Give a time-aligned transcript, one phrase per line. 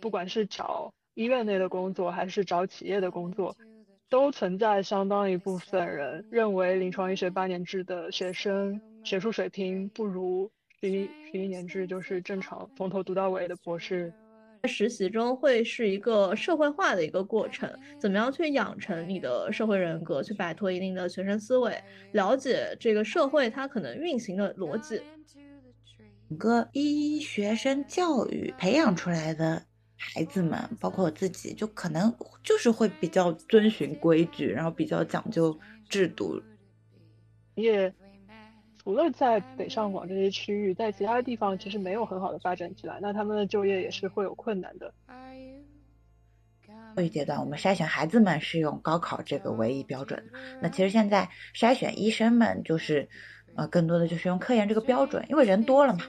[0.00, 3.56] 不管是找医院内的工作，还是找企业的工作，
[4.08, 10.50] 都存在相当一部分人认为临床医学八年制的学生学术水平不如
[10.80, 14.12] 十一十一年制，就是正常从头读到尾的博士。
[14.64, 21.72] 实习中会是一个社会化的一个过程，怎么样去养成你的社会人格，去摆脱一定的学生思维，
[22.12, 25.00] 了解这个社会它可能运行的逻辑。
[26.28, 29.62] 整个医学生教育培养出来的
[29.96, 36.42] 孩子们，包括我自己，就可能就是会比较遵循规矩，然后比较讲究制度。
[37.54, 37.92] 也。
[38.78, 44.94] 除了在北上广这些区域，在其他地方其实没有很好的发展起来，那他们的就业也是会有困难的。
[46.94, 50.24] 教育阶段，我们筛选孩子们是用高考这个唯一标准，
[50.62, 53.08] 那其实现在筛选医生们就是，
[53.56, 56.04] 呃，更多的就是用科研这个标准，因为人多了嘛。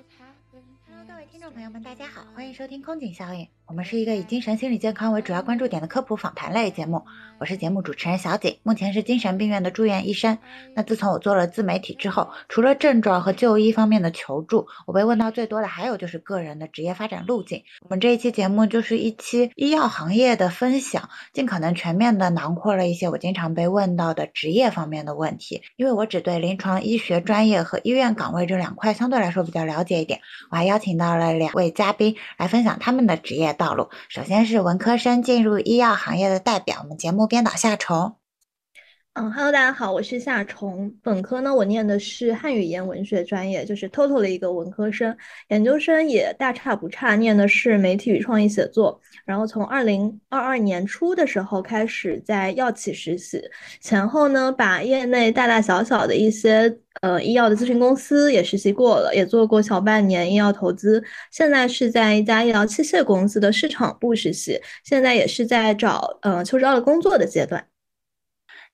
[0.87, 3.47] Hello，各位听众朋友们，大家好，欢迎收听空警效应。
[3.67, 7.03] 我们是一个以精神心理健康为主要关注点的科普访谈类节目，
[7.37, 10.37] 我是节目主持人小景，目前是精神病院的住院医生。
[10.73, 17.61] 那自从我做了自媒体之后，除了症状和就医方面的求助，我被问到最多的还有就是个人的职业发展路径。
[17.81, 25.61] 我们这一期节目就是一期医药行业的分享，尽可能全面的囊括了一些我经常被问到的职业方面的问题。
[25.75, 33.56] 因为我只对临床医学专业和医院岗位这两块相对来说比较了解一点，我还邀请到了两位嘉宾来分享他们的职业。
[33.57, 38.15] 道路，首先是文科生进入医药行业的代表，我们节目编导夏虫。
[39.19, 40.93] 嗯哈喽，大家好，我是夏虫。
[41.01, 45.17] 本科呢，我念的是汉语言文学专业，就是 total 的一个文科生。
[45.47, 49.01] 研究生也大差不差，念的是媒体与创意写作。
[49.25, 53.41] 然后从二零二二年初的时候开始在药企实习，
[53.81, 61.03] 前后呢把业内大大小小的一些呃医药的咨询公司也实习过了，也做过小半年医药投资。
[61.31, 67.65] 现在是在一家医疗器械公司的市场部实习，现在也是在找呃秋招的工作的阶段。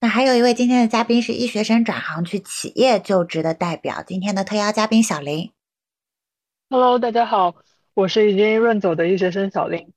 [0.03, 5.53] 那还有一位今天的嘉宾是医学生转行去企业就职的代表，今天的特邀嘉宾小林。
[6.69, 7.55] Hello，大家好，
[7.93, 9.93] 我是已经润走的医学生小林，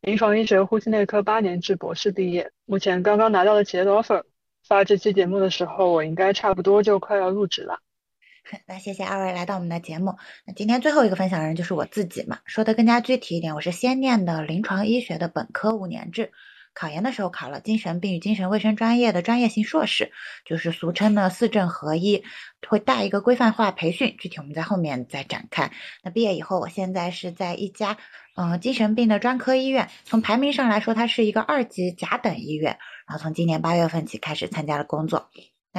[0.00, 4.22] 临床医学呼吸内科八年制博士毕业，目前刚刚拿到了企业的 offer。
[4.64, 7.80] 发这期节目的时候，我应该差不多就快要入职了。
[8.68, 10.14] 那谢谢二位来到我们的节目。
[10.46, 16.30] 那今天最后一个分享人就是我自己嘛，说的更加具体一点，我是先念的临床医学的本科五年制。
[16.78, 20.12] 考研的时候考了精神病与精神卫生专业的专业性硕士，
[20.44, 22.22] 就是俗称的四证合一，
[22.68, 25.72] 会带一个规范化培训，具体我们在后面再展开。
[26.04, 27.96] 那毕业以后，我现在是在一家
[28.36, 32.78] 嗯精神病的专科医院，从排名上来说，它是一个二级甲等医院。
[33.08, 35.28] 然后从今年八月份起开始参加了工作。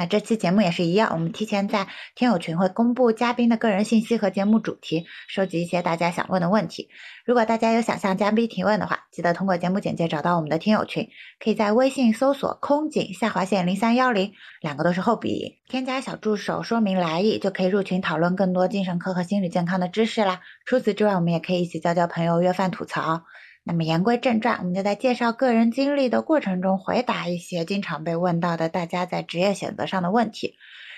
[0.00, 6.88] 那这期节目也是一样，我们提前在听友群会公布嘉宾的个人信息和节目主题，收集一些大家想问的问题。
[7.26, 20.40] 如果大家有想向嘉宾提问的话，记得通过节目简介找到我们的听友群，可以在微信搜索“空警下划线零三幺零”，两个都是后鼻音，添加小助手说明来意，就可以入群讨论更多精神科和心理健康的知识啦。
[20.64, 23.24] 除此之外，我们也可以一起交交朋友，约饭吐槽。
[23.62, 30.54] 那么言归正传，我们就在介绍个人经历的过程中，回答一些经常被问到的大家在职业选择上的问题。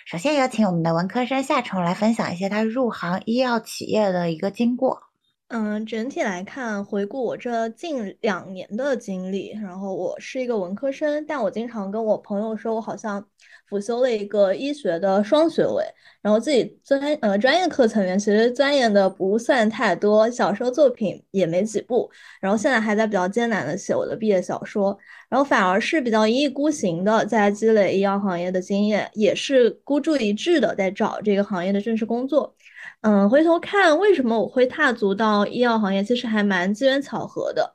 [0.07, 5.01] 首先有请我们的文科生夏虫来分享一些他入行医药企业的一个经过。
[5.49, 13.29] 嗯，整体来看，回顾我这近两年的经历，然后我是一个文科生，但我经常跟我朋友说，我好像
[13.73, 15.83] 辅修了一个医学的双学位，
[16.21, 24.95] 然后自己专呃专业课层面其实钻研的不算太多，小说作品也没几部，然后现在还在比较艰难的写我的毕业小说，
[25.31, 32.55] 然后反而是比较一意孤行的在积累医药行业的经验，也是孤注一掷的在找这个行业的正式工作。
[33.01, 37.75] 嗯，回头看为什么我会踏足到医药行业，其实还蛮机缘巧合的。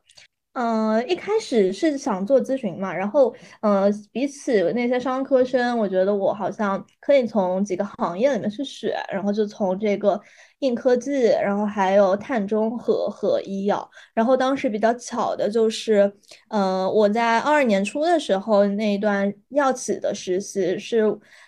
[0.60, 3.32] 嗯，一开始是想做咨询嘛，然后，
[3.62, 10.20] 呃，比起那些商科生，我觉得我好像可以从几个行业里面去选，然后就从这个
[10.62, 13.88] 硬科技，然后还有碳中和和医药。
[14.16, 16.12] 然后当时比较巧的就是，
[16.50, 21.04] 呃，我在二二年初的时候那一段药企的实习是，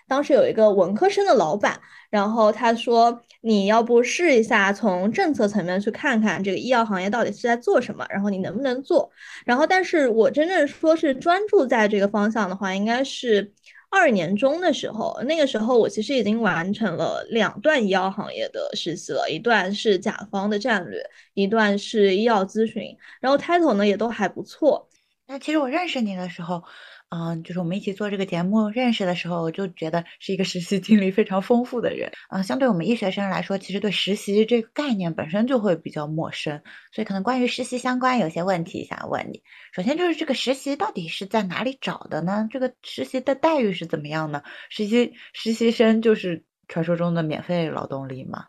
[0.07, 1.79] 当时有一个文科生的老板，
[2.11, 3.19] 然后他说。
[3.41, 9.09] 你要不试一下从政策层面去看看这个医药行业到底是在做什么，然后你能不能做？
[9.45, 13.53] 然后，但是我真正说是专注在这个方向的话，应该是
[13.89, 15.17] 二年中的时候。
[15.25, 21.01] 那个时候我其实已经完成了两段医药行业的实习了，一段是甲方的战略，
[21.33, 22.83] 一段是医药咨询，
[23.21, 24.89] 然后 title 呢也都还不错。
[25.27, 26.61] 那其实我认识你的时候。
[27.09, 32.11] 嗯，就是我们一起做这个节目认识的时候，我就觉得是一个实习经历非常丰富的人。
[32.29, 36.61] 嗯，相对我们医学生来说，其实对实习这个概念本身就会比较陌生，
[36.91, 39.41] 所以可能关于实习相关有些问题想问你。
[39.73, 42.47] 首先就是这个实习到底是在哪里找的呢？
[42.51, 44.43] 这个实习的待遇是怎么样呢？
[44.69, 48.45] 实习实习生就是传说中的免费劳动力吗？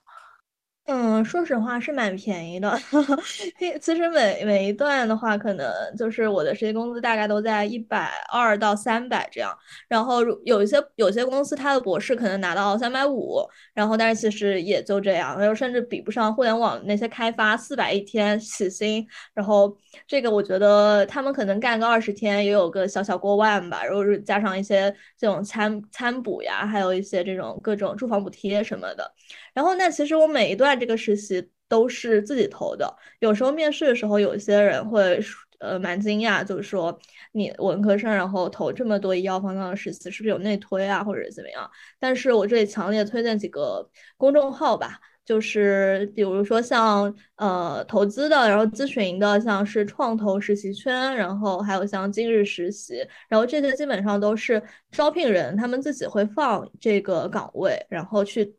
[0.92, 2.76] 嗯，说实话是蛮便宜的。
[3.80, 9.56] 其实每每一段的话，可能就是我的实习工资大概都在一百二到三百这样。
[9.86, 13.38] 然后有一些有些公司，他的博士可能拿到三百五，
[13.72, 19.06] 然后但是其实也就这样，然后甚至比不上互联网那些开发四百一天起薪。
[19.32, 19.76] 然后
[20.06, 23.84] 这个我觉得他们可能干个二十天也有个小小过万吧。
[23.84, 29.12] 如果是加上一些这种餐餐补呀，还有一些这种各种住房补贴什么的。
[29.54, 30.70] 然后那其实我每一段。
[30.80, 35.20] 这个实习都是自己投的，有时候面试的时候，有些人会
[35.58, 36.98] 呃蛮惊讶，就是说
[37.32, 41.70] 你文科生然后投这么多医药方向的实习，是不是有内推啊，或者怎么样？
[41.98, 43.86] 但是我这里强烈推荐几个
[44.16, 58.56] 公众号吧，就是比如说像呃投资的，然后咨询的，像是创投实习圈，然后还有像今日实习，然后这些基本上都是招聘人他们自己会放这个岗位，然后去。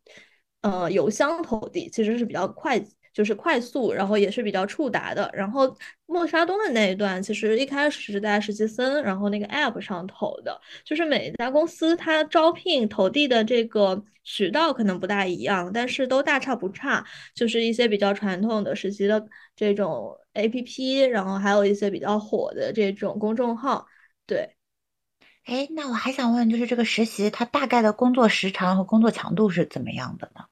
[0.63, 2.79] 呃，邮箱投递其实是比较快，
[3.13, 5.29] 就是快速，然后也是比较触达的。
[5.33, 5.75] 然后
[6.05, 10.59] 默沙东的那一段，其实一开始是在实习生，然后那个 app 上投的。
[10.83, 17.05] 就是每一家公司它招聘投递的这个渠道可能不大一样，但是都大差不差。
[17.35, 19.25] 就是一些比较传统的实习的
[19.55, 23.85] 这种 app，然后还有一些比较火的这种公众号。
[24.25, 24.55] 对，
[25.45, 30.45] 哎，那我还想问，就是这个实习它大概的工作时长和工作强度是怎么样的呢？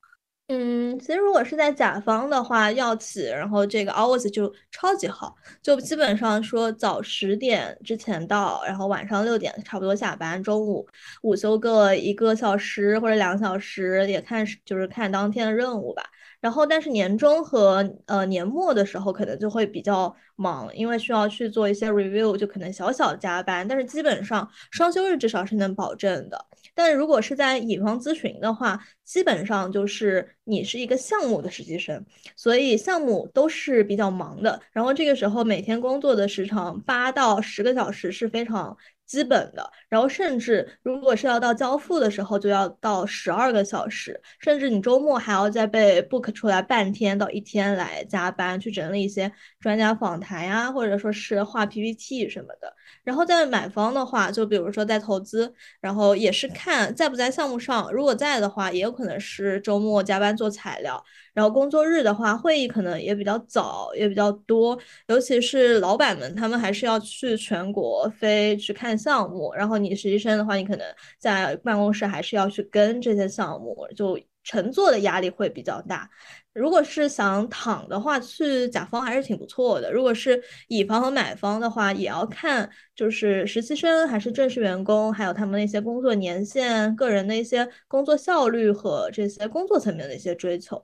[0.52, 10.88] 嗯，其实如果是在甲方的话，药企，然后这个 hours 就超级好，就基本上说早十点之前到，然后晚上六点差不多下班，中午
[11.22, 16.02] 午休个一个小时或者两个小时，也看就是看当天的任务吧。
[16.42, 23.68] 然后，但是年终和呃年末的时候可能就会比较忙，因为需要去做一些 review，就可能小小加班。
[23.68, 26.46] 但是基本上双休日至少是能保证的。
[26.74, 32.06] 但如果是在乙方咨询的话，基本上就是你是一个项目的实习生，
[32.38, 34.62] 所以项目都是比较忙的。
[34.72, 38.78] 然后这个时候每天工作的时长八到十个小时是非常。
[39.10, 52.72] 基本的，然后甚至如果是要到交付的时候，就要到十二个小时，甚至你周末还要再被 book 出来半天到一天来加班去整理一些专家访谈呀，或者说是画 PPT 什么的。
[53.04, 55.52] 然后在买方的话，就比如说在投资，
[55.82, 61.04] 然后也是看在不在项目上，如果在的话，也有可能是周末加班做材料。
[61.34, 64.78] 然后工作日的话，会议可能也比较早，也比较多，
[65.08, 69.54] 尤其是老板们，他们还是要去全国飞去看项目。
[69.56, 70.86] 然后你实习生的话，你可能
[71.18, 76.10] 在办公室还是要去跟这些项目，就乘坐的压力会比较大。
[76.54, 79.92] 如果是想躺的话，去甲方还是挺不错的。
[79.94, 90.84] 如果是乙方和买方的话，也要看就是实习生还是正式员工，还有他们那些工作年限、个人的一些工作效率和这些工作层面的一些追求。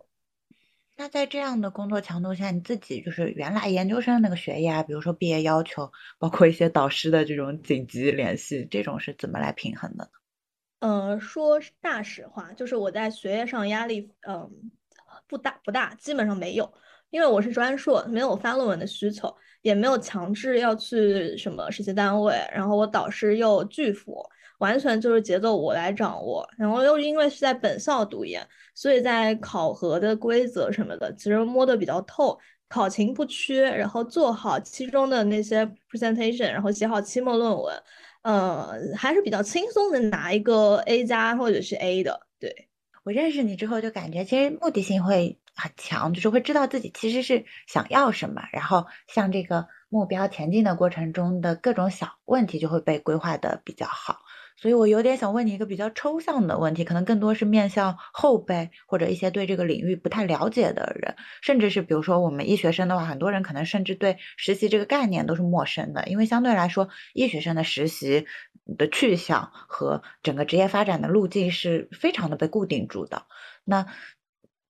[0.97, 10.09] 那在这样的工作强度下，你自己就是原来研究生那个学业啊，比如说毕业要求，包括一些导师的这种紧急联系，这种是怎么来平衡的呢？
[10.79, 14.49] 嗯，说大实话，就是我在学业上压力，嗯，
[15.27, 16.73] 不大不大，基本上没有，
[17.09, 24.23] 因为我是专硕，没有发论文的需求，也没有强制要去什么实习单位，然后我导师又巨富。
[24.59, 37.83] 完全就是节奏我来掌握，然后又因为是在本校读研，所以在考核的规则什么的，其实摸得比较透，考勤不缺，然后做好期中的那些 presentation，然后写好期末论文，
[38.23, 42.19] 呃，还是比较轻松的拿一个 A 加或者是 A 的。
[42.39, 42.69] 对
[43.03, 54.17] 我认识你之后就感觉其实目的性会很强，就是会知道自己其实是想要什么，然后向这个目标前进的过程中的各种小问题就会被规划的比较好。
[54.57, 68.25] 所以我有点想问你一个比较抽象的问题，可能更多是面向后辈或者一些对这个领域不太了解的人，甚至是比如说我们医学生的话，很多人可能甚至对实习这个概念都是陌生的，因为相对来说，医学生的实习
[68.77, 73.23] 的去向和整个职业发展的路径是非常的被固定住的。
[73.65, 73.85] 那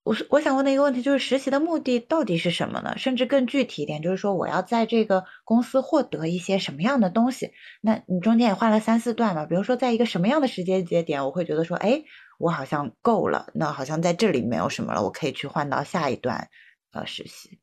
[0.06, 2.96] 我是我想问的一个问题，就是实习的目的到底是什么呢？
[2.96, 7.50] 甚至更具体一点，就是说我要在这个公司获得一些什么样的东西？
[7.80, 9.46] 那你中间也换了三四段嘛？
[9.46, 12.04] 比如说在一个什么样的时间节点，我会觉得说，哎，
[12.38, 16.50] 我好像够了，那好像在这里没有什么了，我可以去换到下一段
[16.92, 17.58] 呃实习。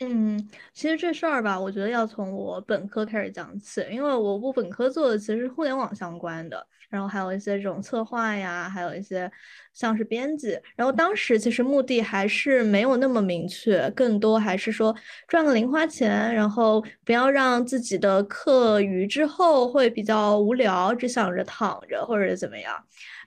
[0.00, 9.30] 嗯，其实这事儿吧，我觉得要从我本科开始讲起，因为我我本科做的其实是互联网相关的，然后还有一些这种策划呀，还有一些
[9.72, 14.94] 像是编辑，然后当时其实目的还是没有那么明确，更多还是说
[15.28, 22.74] 赚个零花钱，然后不要让自己的课余之后会比较无聊，只想着躺着或者怎么样。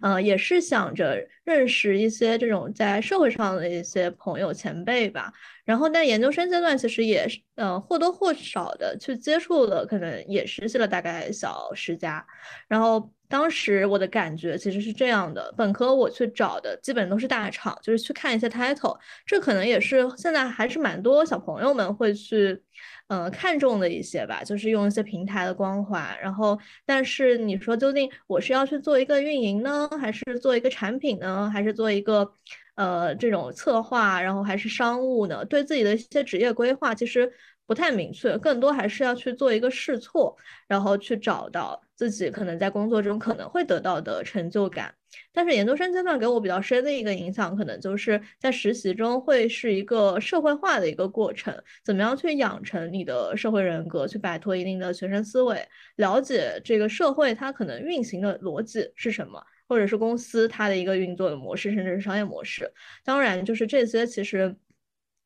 [0.01, 5.31] 呃，也是想着认识一些这种在社会上的一些朋友前辈吧。
[5.63, 12.25] 然后在研究生阶段，其实也是呃或多或少的去接触了，可能也实习了大概小十家。
[12.67, 18.95] 然后当时我的感觉其实是这样的：本科我去找的基本都是大厂，就是去看一些 title。
[19.25, 22.61] 这可能也是现在还是蛮多小朋友们会去。
[23.07, 26.17] 嗯，看重的一些吧，就是用一些平台的光环。
[26.21, 32.31] 然后，但是你说究竟我是要去做一个运营呢，还是做一个产品呢，还是做一个
[32.75, 35.45] 呃这种策划，然后还是商务呢？
[35.45, 37.31] 对自己的一些职业规划其实
[37.67, 40.35] 不太明确，更多还是要去做一个试错，
[40.67, 44.93] 然后去找到自己可能在工作中可能会得到的成就感。
[45.31, 55.63] 但是研究生阶段给我比较深的一个影响，可能就是在实习中会是一个社会化的一个过程，怎么样去养成你的社会人格，去摆脱一定的学生思维，
[55.97, 62.71] 了解这个社会它可能运行的逻辑是什么，或者是公司它的一个运作的模式，甚至是商业模式。
[63.03, 64.55] 当然，就是这些其实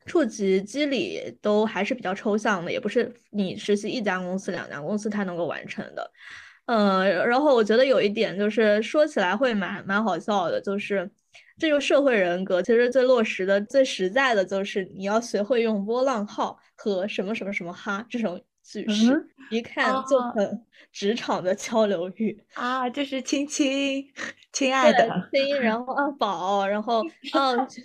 [0.05, 6.12] 触及机理都还是比较抽象的，也不是你实习一家公司、两家公司它能够完成的。
[6.67, 11.09] 嗯，然后我觉得有一点就是说起来会蛮蛮好笑的，就是
[11.57, 24.05] 这个社会人格其实最落实的、最实在的就是你要学会用波浪号和什么什么什么哈这种句式，一看就很职场的交流语啊，就是亲亲。
[24.53, 27.81] 亲爱的，亲，然后啊 宝，然后啊 就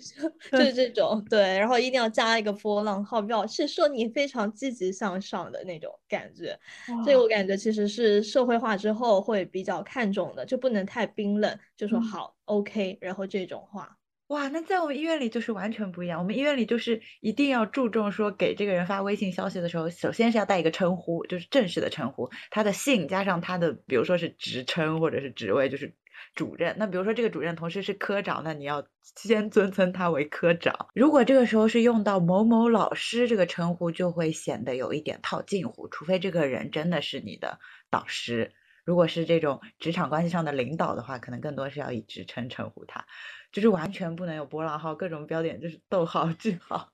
[0.57, 6.57] 就就这种对，然后一定要加一个波浪号，表示说你非常积极向上的那种感觉。
[7.03, 13.97] 所以我感觉其实是社会化之后会比较看重的，就不能太冰冷，就说好 OK，然后这种话。
[14.33, 16.19] 哇，那在我们医院里就是完全不一样。
[16.19, 25.93] 我们医院里就是一定要注重说给这个人发微信消息的时候，首先是要带一个称呼，就是正式的称呼，他的姓加上他的，比如说是职称或者是职位，就是。
[26.35, 30.87] 主任，那比如说这个主任同时是科长，那你要先尊称他为科长。
[30.95, 37.59] 如果这个时候是用到某某老师这个称呼，就会显得有一点套近乎，除非这个人真的是你的
[37.91, 38.51] 导师。
[38.85, 43.05] 如果是这种职场关系上的领导的话，可能更多是要以职称称呼他，
[43.53, 46.89] 就是完全不能有波浪号，各种标点就是逗号、句号，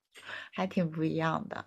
[0.52, 1.66] 还挺不一样的。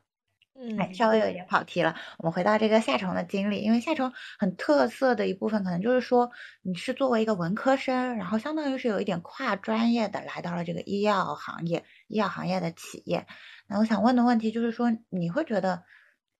[0.78, 1.96] 哎，稍微有一点跑题了。
[2.18, 6.30] 我们回到这个夏虫的经历，因为夏虫很特色的一部分，可能就是说
[6.60, 13.26] 你是作为一个文科生，然后相当于是有一点跨专业的来到了这个医药行业，医药行业的企业。
[13.66, 15.82] 那我想问的问题就是说，你会觉得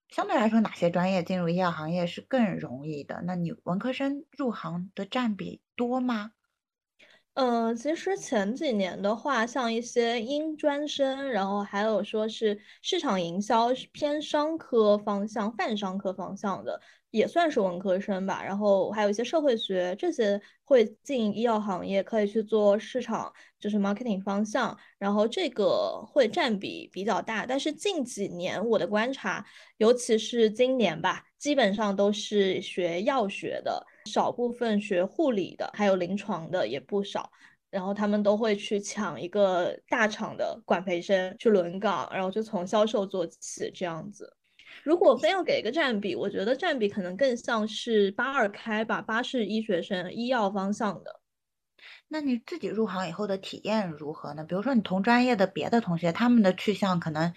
[0.09, 3.23] 相对来说哪些专业进入医药行业是更容易的？
[3.27, 6.33] 那你文科生入行的占比多吗？
[7.35, 16.79] 嗯，其实前几年的话，像一些英专生，然后还有说是市场营销偏商科方向、泛商科方向的，
[17.11, 18.45] 也算是文科生吧。
[18.45, 24.77] 然后还有一些社会学这些会进医药行业，可以去做市场，就是 marketing 方向。
[24.99, 27.47] 然后这个会占比比较大。
[27.47, 29.43] 但是近几年我的观察，
[29.79, 33.87] 尤其是今年吧，基本上都是学药学的。
[34.07, 37.31] 少部分学护理的，还有临床的也不少，
[37.71, 44.37] 然后他们都会去抢一个大厂的管培生去轮岗，然后就从销售做起这样子。
[44.85, 51.21] 如果非要给一个占比，我觉得占比可能更像是八二开吧，八是医学生，医药方向的。
[52.09, 54.45] 那你自己入行以后的体验如何呢？
[54.45, 57.33] 比如说你同专业的别的同学，他们的去向可能。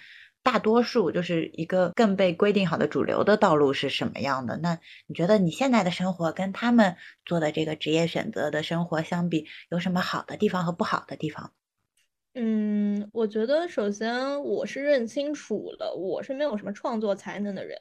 [0.46, 4.58] 大多数就是一个更被规定好的主流的道路是什么样的？
[4.58, 11.52] 那你觉得你现在的生活跟他们做的这个职业选择的生活相比，有什么好的地方和不好的地方？
[12.36, 17.80] 嗯，我觉得首先我是认清楚了，我是没有什么创作才能的人。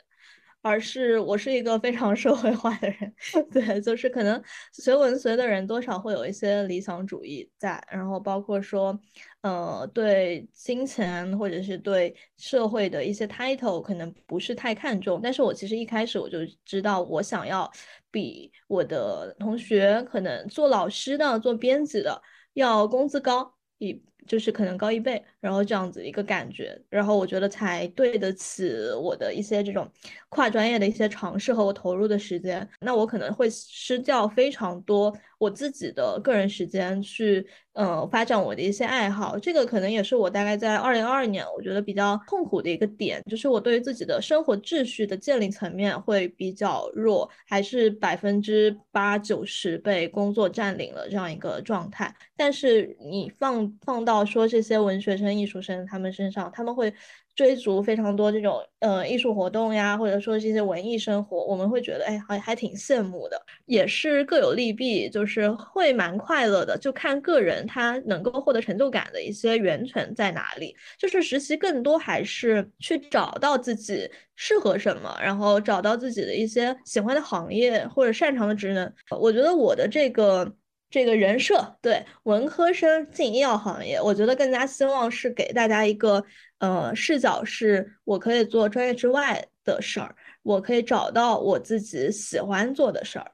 [0.64, 3.14] 而是我是一个非常社会化的人，
[3.52, 4.42] 对，就是可能
[4.72, 8.98] 学文学的人多少会有一些理想主义在，然后包括说，
[9.42, 17.70] 呃，对金钱或者是对社会的一些 title 可能不是太看重，但是我其实一开始我就知道，我想要
[18.10, 22.22] 比我的同学可能做老师的、做编辑的
[22.54, 29.88] 要工资高，比就是可能高一倍，然后这样子一个感觉，然后我觉得才对得起我的一些这种
[30.28, 32.68] 跨专业的一些尝试和我投入的时间。
[32.80, 39.38] 那我可能会失掉非常多我自己的个人时间去，呃，发展我的一些爱好。
[39.38, 52.14] 这个可能也是我大概在二零二二年我觉得比较痛苦的一个点，就是我对于自己的生活秩序的建立层面会比较弱，还是百分之八九十被工作占领了这样一个状态。
[52.36, 56.92] 但是你放放到到说这些文学生、艺术生他们身上，他们会
[57.34, 70.76] 追逐非常多这种呃艺术活动呀，或者说这些文艺生活，我们会觉得哎还还挺羡慕的，也是各有利弊，就是会蛮快乐的，就看个人他能够获得成就感的一些源泉在哪里。
[70.96, 78.92] 就是实习更多还是去找到自己适合什么，然后找到自己的一些喜欢的行业或者擅长的职能。
[79.10, 80.54] 我觉得我的这个。
[80.94, 86.24] 这个人设对文科生进医药行业，我觉得更加希望是给大家一个
[86.58, 93.32] 呃视角，是我可以做专业之外的事儿，我可以找到我自己喜欢做的事儿。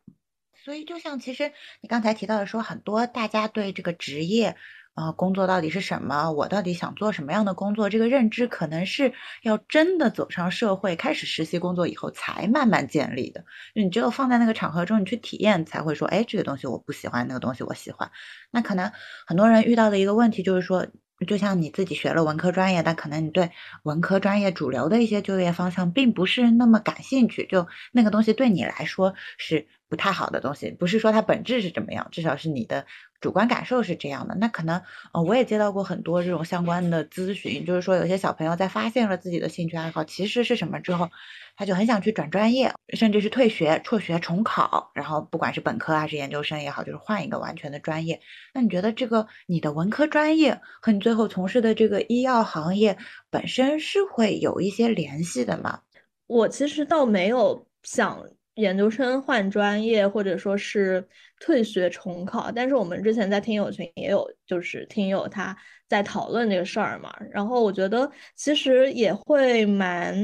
[0.64, 1.52] 所以，就像其实
[1.82, 4.56] 你刚才提到的说，很多大家对这个职业。
[4.94, 6.32] 啊，工作到底是什么？
[6.32, 7.88] 我到底想做什么样的工作？
[7.88, 13.44] 这个认知可能是要真的走上社会，开始实习工作以后才慢慢建立的。
[13.74, 18.10] 你只有放在那个场合中，你去体验，才会说，哎，这个东西我不喜欢，那个东西我喜欢。
[18.50, 18.90] 那可能
[19.26, 20.86] 很多人遇到的一个问题就是说，
[21.26, 23.52] 就像你自己学了文科专业，但可能你对
[23.84, 30.72] 文科专业主流的一些就业方向并不是那么感兴趣，就那个东西对你来说是不太好的东西。
[30.72, 32.84] 不是说它本质是怎么样，至少是你的。
[33.20, 34.80] 主观感受是这样的，那可能，
[35.12, 41.10] 呃，我也接到过很多这种相关的咨询，就是说有些小朋友在发现了自己的兴趣爱好其实是什么之后，
[41.56, 48.20] 他就很想去转专业，甚至是退学、辍学、重考，然后不管是本科还是研究生也好，就是换一个完全的专业。
[48.54, 52.96] 那你觉得这个你的文科专业和你最后从事的这个医药行业
[53.28, 55.80] 本身是会有一些联系的吗？
[56.26, 58.24] 我其实倒没有想。
[58.54, 61.06] 研究生换专业，或者说是
[61.40, 65.56] 退学重考，但是我们之前在听友群也有，就是听友他
[65.88, 67.10] 在讨论这个事儿嘛。
[67.30, 70.14] 然后我觉得其实也会蛮，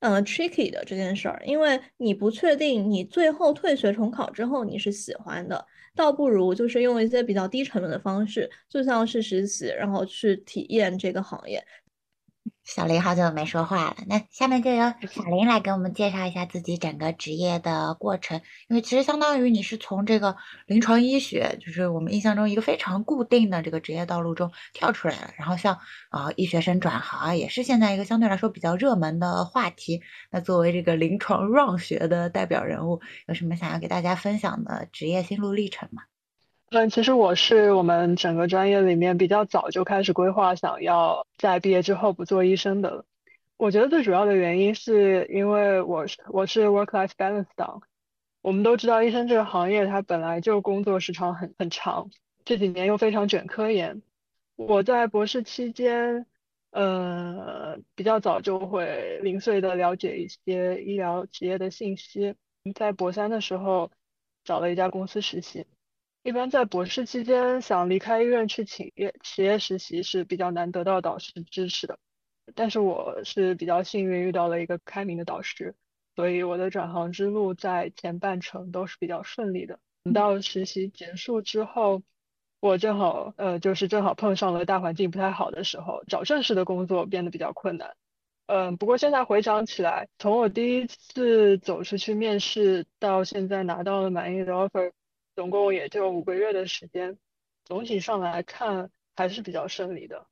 [0.00, 11.64] 嗯，tricky 的这件事儿，因为你不确定你最后退学重考之后你是喜欢的，倒不如就是用一些比较低成本的方式，就像是实习，然后去体验这个行业。
[12.66, 18.42] 小林好久没说话了，那下面就由小林来给我们介绍一下自己整个职业的过程。
[18.68, 25.30] 因为其实相当于你是从这个临床医学，就是我们印象中一个非常固定的这个职业道路中跳出来了。
[25.38, 25.78] 然后像
[26.10, 30.02] 啊医学生转行啊，也是现在一个相对来说比较热门的话题。
[30.32, 36.02] 那作为这个临床 run 学的代表人物，有什么想要给大家分享的职业心路历程吗？
[36.70, 43.04] 嗯，其实我是我们整个专业里面比较早就开始规划，想要在毕业之后不做医生的。
[43.56, 47.82] 我觉得最主要的原因是因为我是我是 work-life balance down。
[48.42, 52.10] 我们都知道医生这个行业它本来就工作时长很很长，
[52.44, 54.02] 这几年又非常卷科研。
[54.56, 56.26] 我在博士期间，
[56.70, 62.34] 呃，比较早就会零碎的了解一些医疗企业的信息。
[62.74, 63.92] 在博三的时候，
[64.44, 65.64] 找了一家公司实习。
[66.26, 72.00] 一般在博士期间想离开医院去企业企业实习是比较难得到导师支持的，
[72.56, 75.76] 但是我是比较幸运遇到了一个开明的导师，
[76.16, 79.78] 所以我的转行之路在前半程都是比较顺利的。
[80.02, 82.02] 等到实习结束之后，
[82.58, 87.94] 我正好呃就是正好碰上了大环境不太好的时候，找正式的工作变得比较困难。
[88.48, 94.90] 嗯，不过现在回想起来，从我第一次走出去面试到现在拿到了满意的 offer。
[95.36, 97.18] 总共也就五个月的时间，
[97.66, 100.26] 总体上来看还是比较顺利的。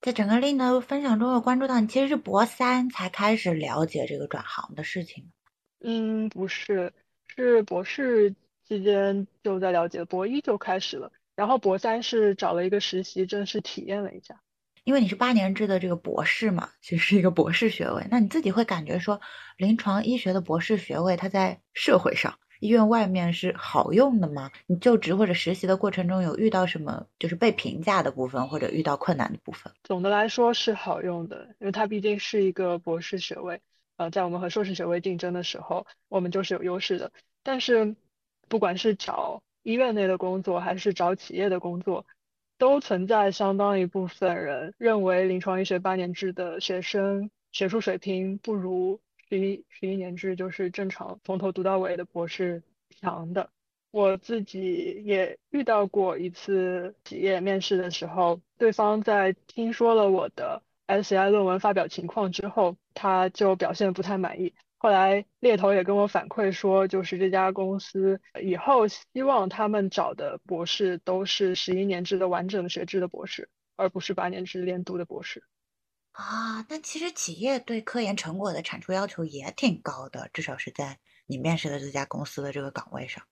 [0.00, 5.32] 在整个 Lin 的分享中，我关注到你其实是博三才开始了解这个转行的事情。
[5.80, 6.92] 嗯，不是，
[7.26, 8.32] 是博士
[8.68, 14.40] 期间就在了解，博一就开始了，然后博三是找了一个实习，正式体验了一下。
[14.84, 19.20] 因为你是八年制的这个博士嘛，其实是一个博士学位，那你自己会感觉说，
[19.56, 22.38] 临床医学的博士学位它在社会上？
[22.64, 24.50] 医院外面是好用的吗？
[24.66, 29.70] 你就职或者实习的过程中有遇到什么就是被评价的部分，或者遇到困难的部分？
[29.82, 33.60] 总的来说是好用的，因为它毕竟是一个博士学位，
[33.98, 37.12] 呃，在我们和硕士学位竞争的时候，我们就是有优势的。
[37.42, 37.94] 但是，
[38.48, 42.06] 不管是找医院内的工作，还是找企业的工作，
[42.56, 49.02] 都存在相当一部分人认为临床医学八年制的学生学术水平不如。
[49.34, 52.62] 十一十一年制就是正常从头读到尾的博士
[53.00, 53.50] 强的，
[53.90, 64.54] 我自己也遇到过一次企业面试的时候，对方在听说了我的 SCI 论文发表情况之后，他就表现不太满意。
[64.78, 75.42] 后来猎头也跟我反馈说，就是这家公司以后希望他们找的博士都是十一年制的完整学制的博士，而不是八年制连读的博士。
[76.14, 80.96] 啊，那其实企业对科研成果的产出要求也挺高的，至少是在
[81.26, 83.24] 你面试的这家公司的这个岗位上。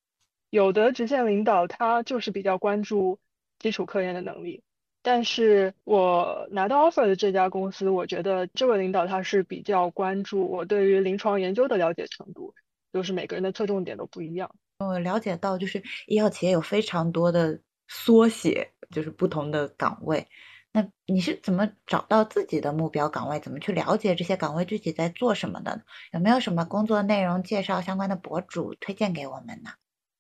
[0.51, 3.21] 有的直线领导他就是比较关注
[3.61, 4.65] 基础科研的能力，
[5.01, 12.53] 但是我拿到 offer 的这家公司，我觉得这位领导他是比较关注我对于临床研究的了解程度，
[12.93, 14.53] 就是每个人的侧重点都不一样。
[14.81, 20.27] 我了解到，就是医药企业有非常多的缩写，就是不同的岗位。
[20.73, 23.39] 那你是怎么找到自己的目标岗位？
[23.41, 25.83] 怎么去了解这些岗位具体在做什么的？
[26.13, 29.73] 有没有什么工作内容介绍相关的博主推荐给我们呢？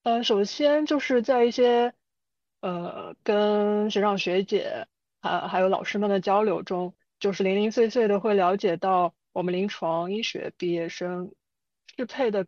[0.02, 1.94] 呃，首先就是在一些
[2.60, 4.86] 呃跟学长学姐
[5.20, 11.32] 呃还有老师们的交流中，就是零零碎碎的会了解到我们临床医学毕业生
[11.96, 12.46] 适配的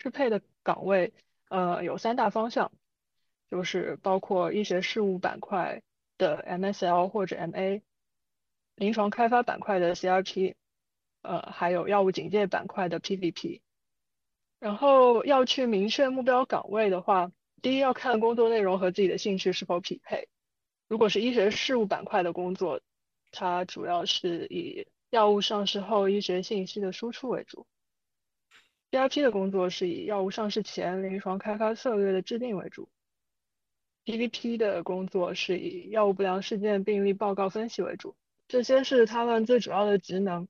[0.00, 1.12] 适配的岗位，
[1.50, 2.72] 呃有三大方向，
[3.50, 5.82] 就是包括医学事务板块
[6.18, 7.80] 的 MSL 或者 MA，
[8.74, 10.54] 临床开发板块的 CRP，
[11.22, 13.62] 呃还有药物警戒板块的 PVP。
[14.60, 17.30] 然后要去明确目标岗位的话，
[17.62, 20.28] 第一要看工作内容和自己的兴趣是否匹配。
[20.88, 22.80] 如果是医学事务板块的工作，
[23.30, 27.66] 它主要是以药物上市后医学信息的输出为主
[28.90, 32.88] ；CRP 的工作是以药物上市前临床开发策略的制定为主
[34.04, 38.16] ；PVP 的工作是以药物不良事件病例报告分析为主。
[38.48, 40.48] 这些是他们最主要的职能，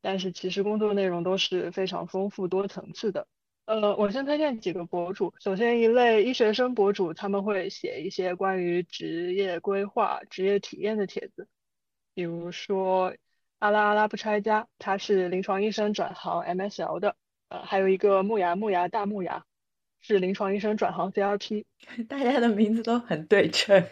[0.00, 3.26] 但是其实工作内容都是非常丰富多层次的。
[3.66, 5.34] 呃，我先推荐几个博主。
[5.38, 11.46] 首先一类医学生博主，他们会写一些关于职业规划、职业体验的帖子，
[12.14, 13.14] 比如说
[13.58, 17.16] 阿拉阿拉不拆家，他是临床医生转行 MSL 的。
[17.48, 19.44] 呃，还有一个木牙木牙大木牙，
[20.00, 21.64] 是临床医生转行 CRP。
[22.08, 23.86] 大家的名字都很对称。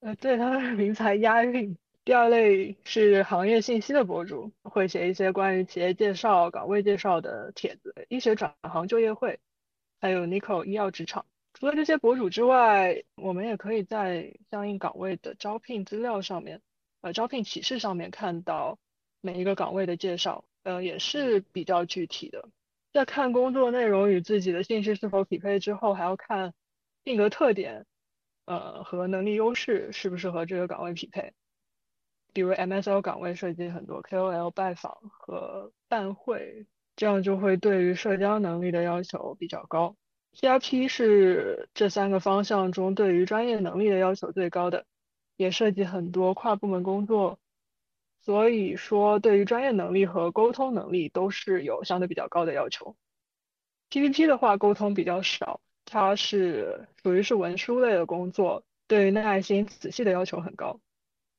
[0.00, 1.76] 呃，对，他的名字还押韵。
[2.04, 9.40] 第二类是行业信息的博主，会写一些关于企业介绍、岗位介绍的帖子，医学转行就业会，
[10.02, 11.24] 还有 Nico 医药职场。
[11.54, 16.60] 除了这些博主之外，我们也可以在相应岗位的招聘资料上面，
[17.00, 18.78] 呃，招聘启事上面看到
[19.22, 22.50] 每一个岗位的介绍，呃，也是比较具体的。
[22.94, 26.54] 在看工作内容与自己的兴趣是否匹配之后，还要看
[27.04, 27.86] 性格特点，
[28.46, 31.32] 呃，和能力优势是不是和这个岗位匹配。
[32.32, 39.96] 比如 M S O 岗位涉及很多 KOL 拜访和办会，这样就会对于社交能力的要求比较高。
[40.38, 44.86] CRP 是这三个方向中对于专业能力的要求最高的，
[45.36, 47.40] 也涉及很多跨部门工作，
[48.24, 52.96] 所以说对于专业能力和沟通能力都是有相对比较高的要求。
[53.90, 60.80] PPT 的话沟通比较少，它是属于是文书类的工作，对于耐心仔细的要求很高。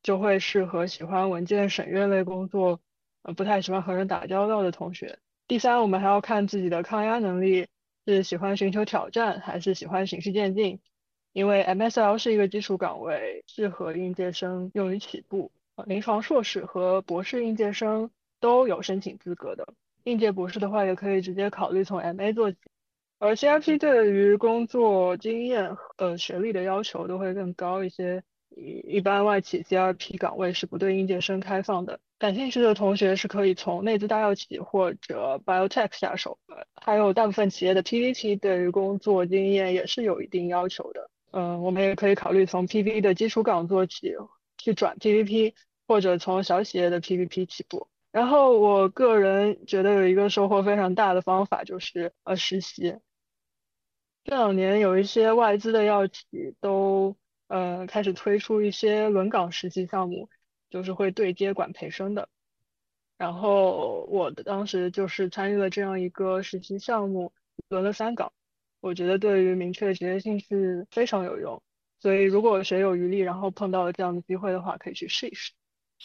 [0.04, 2.80] 就会适合喜欢文件审阅类工作，
[3.24, 5.18] 呃，不太喜欢和人打交道的同学。
[5.48, 7.68] 第三，我们还要看自己的抗压能力，
[8.06, 10.80] 是喜欢寻求挑战，还是喜欢循序渐进。
[11.34, 15.52] 因为 MSL 是一个基础岗位，适合应届生用于起步。
[15.86, 18.10] 临床硕士和博士应届生
[18.40, 19.68] 都有申请资格的。
[20.04, 22.58] 应届博士的话，也可以直接考虑从 MA 做起。
[23.20, 28.24] 而 CRP 对于工作经验和学历的要求都会更高一些。
[28.58, 36.66] 一般外企 CRP 岗位是不对应届生开放的，感兴趣的同学是可以从内资大药企或者 Biotech 下手的。
[36.76, 41.10] 还有大部分企业的 PVT 对于工作经验也是有一定要求的。
[41.32, 44.16] 嗯，我们也可以考虑从 PV 的基础岗做起，
[44.66, 45.54] 去转 PVP，
[45.88, 47.88] 或者从小企业的 PVP 起步。
[48.12, 52.98] 然后我个人觉得有一个收获非常大的方法就是呃实习。
[54.24, 56.26] 这两年有一些外资的药企
[56.60, 57.16] 都。
[57.48, 60.32] 呃，开始推出一些轮岗实习项目，
[60.72, 62.28] 就是会对接管培生的。
[63.20, 67.34] 然后我当时就是参与了这样一个实习项目，
[67.70, 68.34] 轮了三岗。
[68.80, 70.48] 我觉得对于明确职业兴趣
[70.90, 71.62] 非常有用。
[72.06, 75.54] 所以如果谁有余力，然后碰到了这样的机会的话，可以去试一试。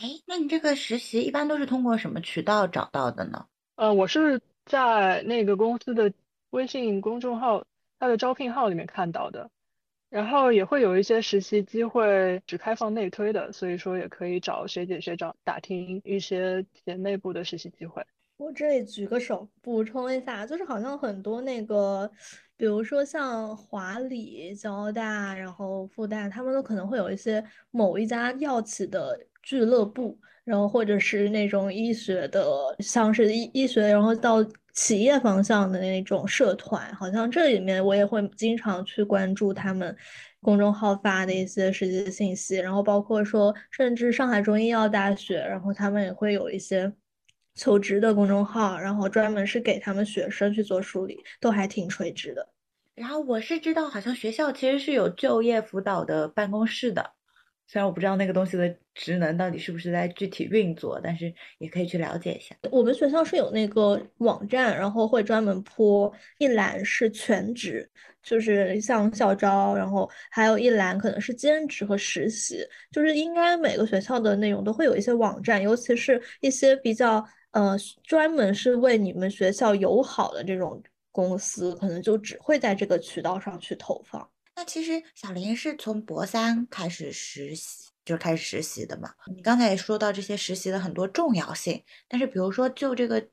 [0.01, 3.45] 哎，那你这个实习一般都是通过什么渠道找到的呢？
[3.77, 6.11] 呃，我是在那个公司的
[6.49, 7.67] 微信公众号，
[7.99, 9.51] 它的招聘号里面看到的。
[10.09, 18.07] 然后也会有一些实习机会只开放内推的，所以说也可以找学姐学长打听一些企业内部的实习机会。
[18.41, 22.11] 我这里举个手补充一下，就是好像很多那个
[22.57, 32.43] 比如说像华理、交大，然后复旦，他们都可能会有一些某一家药企的俱乐部，然后或者是那种医学的，
[32.79, 39.95] 像是医医学，然后到企业方向的那种社团，好像这里面我也会经常去关注他们
[40.41, 46.91] 公众号发的一些实际信息，然后包括说，甚至上海中医药大学，然后他们也会有一些。
[47.55, 52.49] 求职的公众号，然后专门是给他们学生去做梳理，都还挺垂直的。
[52.95, 57.13] 然后我是知道，好像学校其实是有就业辅导的办公室的，
[57.67, 62.55] 虽然我不知道那个东西的职能到底是不是在具体运作，但是也可以去了解一下。
[62.71, 67.89] 我们学校是有那个网站，然后会专门铺一栏是全职，
[68.23, 77.27] 就是像校招，然后还有一栏可能是兼职和实习，就是应该每个学校的内容都会有一些网站，尤其是一些比较。
[77.53, 84.29] 呃，专门是为你们学校友好的这种公司，可能就只会在这个渠道上去投放。
[84.55, 89.11] 那其实小林是从博三开始实习，就是开始实习的嘛？
[89.35, 93.27] 你刚才也说到这些实习的很多重要性，但是比如说就这个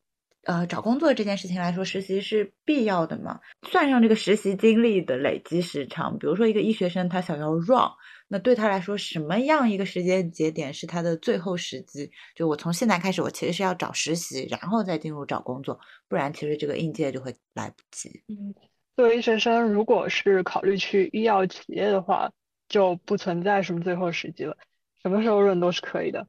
[0.45, 3.39] 呃找工作这件事情来说，实习是必要的嘛？
[3.69, 7.91] 算上这个实习经历的累积时长，比如说一个医学生他想要 run。
[8.29, 12.11] 那对他来说，什么样一个时间节点是他的最后时机？
[12.35, 18.21] 就我从现在开始，我其实是要找实习，然后再进入找工作，不然其实这个应届就会来不及。
[18.27, 18.53] 嗯，
[18.97, 22.29] 作为医学生，如果是考虑去医药企业的话，
[22.67, 24.57] 就不存在什么最后时机了，
[25.01, 26.27] 什么时候润都是可以的。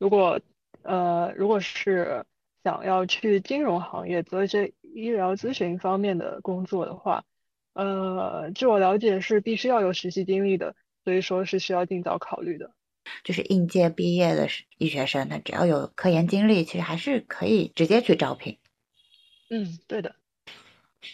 [0.00, 0.40] 如果
[0.82, 2.24] 呃，如果是
[2.64, 7.24] 想要去金融行业做一些医疗咨询方面的工作的话，
[7.74, 10.74] 呃，据我了解是必须要有实习经历的。
[11.04, 12.72] 所以说是需要尽早考虑的，
[13.22, 18.58] 就是应届毕业的医学生，他只要有科研经历，其实还是可以直接去招聘。
[19.50, 20.16] 嗯，对的。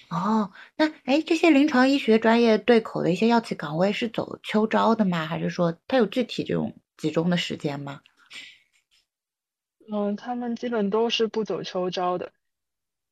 [0.09, 5.27] 哦，那哎，这些临床医学专业对口的一些药企岗位是走秋招的吗？
[5.27, 8.01] 还是说它有具体这种集中的时间吗？
[9.93, 12.31] 嗯，他们基本都是不走秋招的。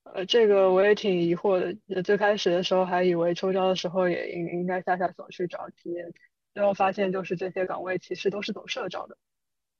[0.04, 2.02] 呃，这个我也挺疑惑的。
[2.04, 6.04] 最开始的时候还以为秋招的时候也应应该下下手去找企业。
[6.58, 9.16] 最后发现，就是这些岗位其实都是走社招的，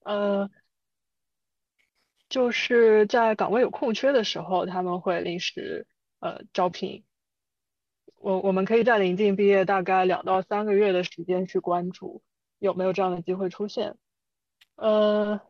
[0.05, 0.49] 呃，
[2.29, 5.89] 就是在岗位有空缺的时候，他们会临时
[6.21, 7.03] 呃招聘。
[8.15, 12.23] 我我们可以在临近毕业大概两到三个月的时间去关注
[12.61, 13.97] 有没有这样的机会出现。
[14.77, 15.41] 呃，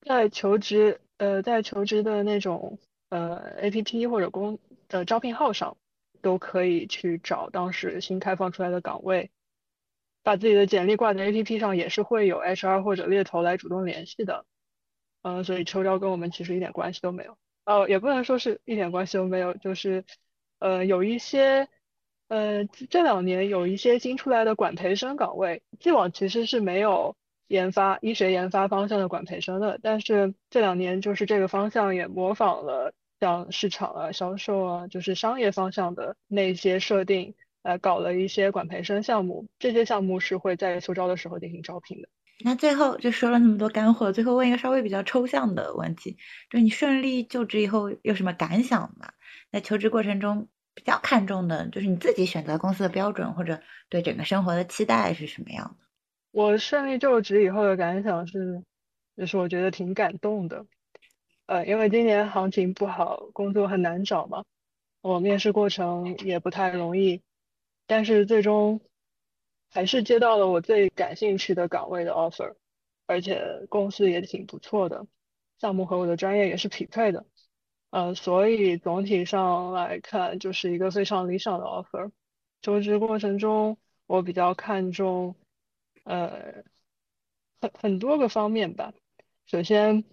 [0.00, 2.78] 在求职呃在求职的那种
[3.10, 4.58] 呃 APP 或者公
[4.88, 5.76] 的招聘号上，
[6.22, 9.30] 都可以去找当时新开放出来的岗位。
[10.28, 14.44] 把自己的简历挂在 APP 上，也是会有 HR 或者猎头来主动联系的。
[15.22, 17.38] 嗯，所以秋招跟我们其实一点关系都没有。
[17.64, 20.04] 哦，也不能说是一点关系都没有，就是
[20.58, 21.66] 呃有一些
[22.28, 37.34] 呃这两年有一些新出来的管培生岗位，既往其实是没有研发医学研发方向的管培生的，但是这两年就是这个方向也模仿了像市场啊、销售啊，就是商业方向的那些设定。
[37.62, 42.08] 呃，搞了一些管培生项目，这些项目是会在秋招的时候进行招聘的。
[42.44, 46.16] 那最后就说了那么多干货，最后问一个稍微比较抽象的问题，
[46.50, 49.10] 就你顺利就职以后有什么感想吗？
[49.50, 55.86] 在求职过程中比较看重的就是你自己选择公司的标准，或者对整个生活的期待是什么样的？
[56.30, 58.62] 我顺利就职以后的感想是，
[59.16, 60.64] 就是我觉得挺感动的。
[61.46, 64.44] 呃，因为今年行情不好，工作很难找嘛，
[65.00, 67.20] 我面试过程也不太容易。
[67.88, 68.80] 但是最终
[69.70, 72.54] 还是接到了我最感兴趣的岗位的 offer，
[73.06, 75.06] 而且公司也挺不错的，
[75.58, 77.24] 项目和我的专业也是匹配的，
[77.90, 82.12] 呃，所以总体上来看就是一个非常理想的 offer。
[82.60, 85.34] 求职过程中我比较看重
[86.04, 86.62] 呃
[87.60, 88.92] 很很多个方面吧，
[89.46, 90.04] 首先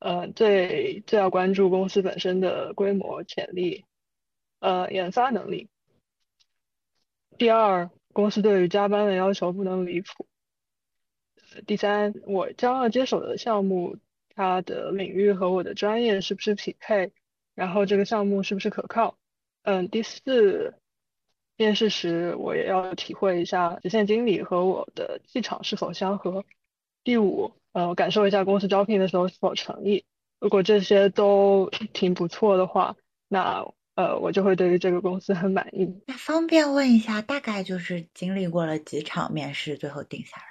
[0.00, 3.84] 呃最最要关注公司本身的规模潜力，
[4.58, 5.68] 呃研发能力。
[7.38, 10.26] 第二，公司对于加班的要求不能离谱。
[11.66, 13.96] 第三，我将要接手的项目，
[14.34, 17.12] 它的领域和我的专业是不是匹配？
[17.54, 19.18] 然后这个项目是不是可靠？
[19.62, 20.74] 嗯，第四，
[21.56, 26.44] 面试时我也要体会一下直线经理和我的气场是否相合。
[27.04, 30.04] 第五，呃，感受一下公司招聘的时候是否诚意。
[30.40, 32.96] 如果这些都 挺不错的话，
[33.28, 33.72] 那。
[33.96, 36.02] 呃，我就会对于这个公司很满意。
[36.06, 40.44] 那方便问一下，大概就是经历过了几场面试，最后定下来？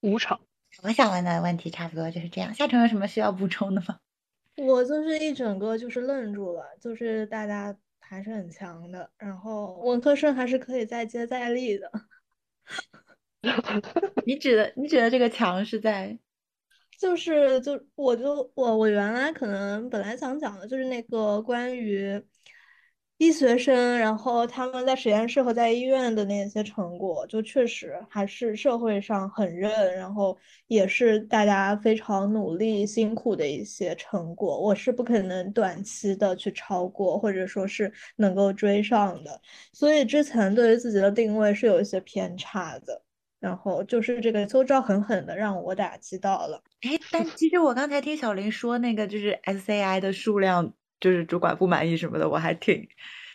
[0.00, 0.40] 五场。
[0.82, 2.54] 我想问的问题差不多就是这样。
[2.54, 3.98] 夏晨有什么需要补充的吗？
[4.56, 11.92] 我就是一整个就是愣住了，就是大家还是很强的，然后文科生还是可以再接再厉的。
[14.24, 16.18] 你指的你指的这个强是在，
[16.98, 22.24] 就是就我就我我原来可能本来想讲的就是那个关于。
[23.18, 34.60] 医学生，然后他们在实验室和在医院的那些成果，就确实还是社会上很认，然后也是大家非常努力辛苦的一些成果。
[34.60, 39.40] 我是不可能短期的去超过，或者说是能够追上的。
[39.72, 43.02] 所以之前对于自己的定位是有一些偏差的，
[43.40, 46.62] 然后就是这个秋招狠狠的让我打击到了。
[46.82, 50.74] 哎，但其实我刚才听小林说那个就是 SCI 的数量。
[50.98, 52.88] 就是主管不满意什么的，我还挺，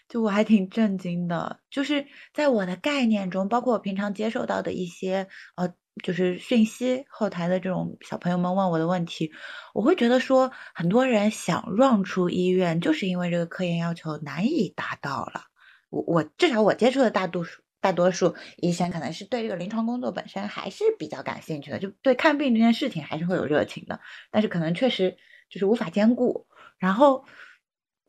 [0.09, 1.59] 就我还挺震惊的。
[1.69, 9.31] 就是在我的概念中，包括我平常接受到的一些呃，就是讯息后台的这种小朋友们问我的问题，
[9.73, 15.43] 我会觉得说，很多人想让出医院，就是因为这个科研要求难以达到了。
[15.89, 23.99] 我我至少我接触的大多数大多数医生，可能是对这个临床工作本身还是比较感兴趣的，就对看病这件事情还是会有热情的，
[24.31, 25.17] 但是可能确实
[25.49, 26.47] 就是无法兼顾，
[26.79, 27.23] 然后。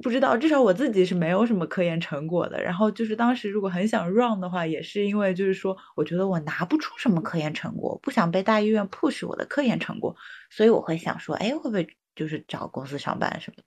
[0.03, 2.61] 不知道，至少我自己是没有什么科研成果的。
[2.62, 10.15] 然后就是当时如果很想 run 的话，也是因为就是说，我觉得我拿不出什么科研成果，不想被大医院 push 我的科研成果，
[10.51, 11.87] 所以我会想说，哎，会不会
[12.17, 13.65] 就是找公司上班什么的？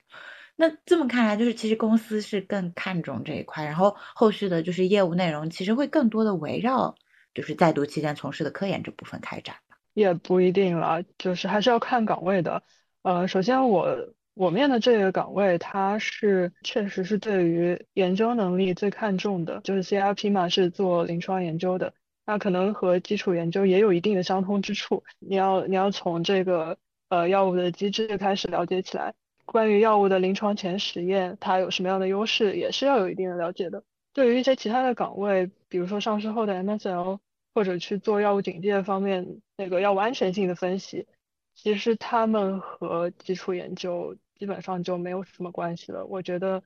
[0.55, 6.95] 那这么看来，就是其实公司是更看重这一块，然后后续的就是业务内容其实会更多的围绕
[7.33, 9.55] 就是在读期间从事的科研这部分开展。
[9.93, 12.61] 也不一定了，就是还是要看岗位的。
[13.03, 13.87] 呃，首先我。
[14.35, 21.93] 我面的这个岗位，它是确实是对于研究能力最看重的，就是 CRP 嘛，是做临床研究的，
[22.25, 25.05] 那可能和基础研究也有一定的相通之处。
[25.19, 29.13] 你要你要从这个呃药物的机制开始了解起来，
[29.45, 33.85] 关于药物的临床前实验，它有什么样的优势，也是要有一定的了解的。
[34.11, 37.19] 对于一些其他的岗位，比如说上市后的 MSL，
[37.53, 41.07] 或者去做药物警戒方面那个药物安全性的分析，
[41.53, 44.17] 其实他们和基础研究。
[44.35, 46.05] 基本上就没有什么关系了。
[46.05, 46.61] 我觉得，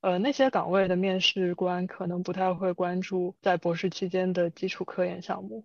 [0.00, 5.64] 呃，那些岗位的面试官可能不太会关注在博士期间的基础科研项目。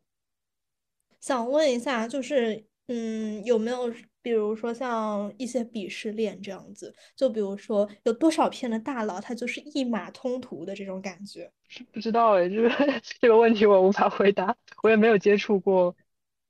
[1.19, 6.95] 想问一下，就是，嗯，有没有比如说像一些鄙视链这样子？
[7.15, 11.51] 就比如说有多少篇的大佬，他就是一马通途的这种感觉？
[11.91, 12.69] 不知道哎，这个
[13.19, 15.95] 这个问题我无法回答，我也没有接触过，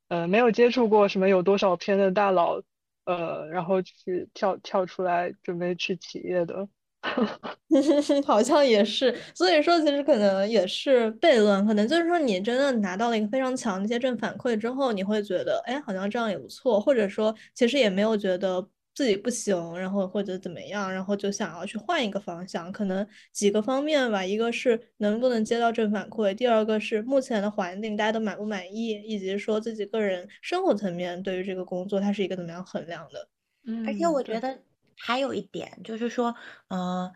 [0.07, 2.61] 呃，没有接触过什么有多少篇的大佬。
[3.05, 6.67] 呃，然后去跳跳出来准备去企业的，
[8.25, 9.15] 好像也是。
[9.35, 18.67] 所以说，其实可能也是悖论，可能就是说，你真的拿到了一个非常强的一些正反馈之后，你会觉得，哎，好像这样也不错，或者说，其实也没有觉得。
[18.99, 33.29] 自己不行，然后或者怎么样，然后就想要去换一个方向，可能几个方面吧，一个是能不能接到正反馈，第二个是目前的环境大家都满不满意，以及说自己个人生活层面对于这个工作它是一个怎么样衡量的。
[33.65, 34.59] 嗯，而且我觉得
[34.97, 36.35] 还有一点就是说，
[36.67, 37.09] 嗯，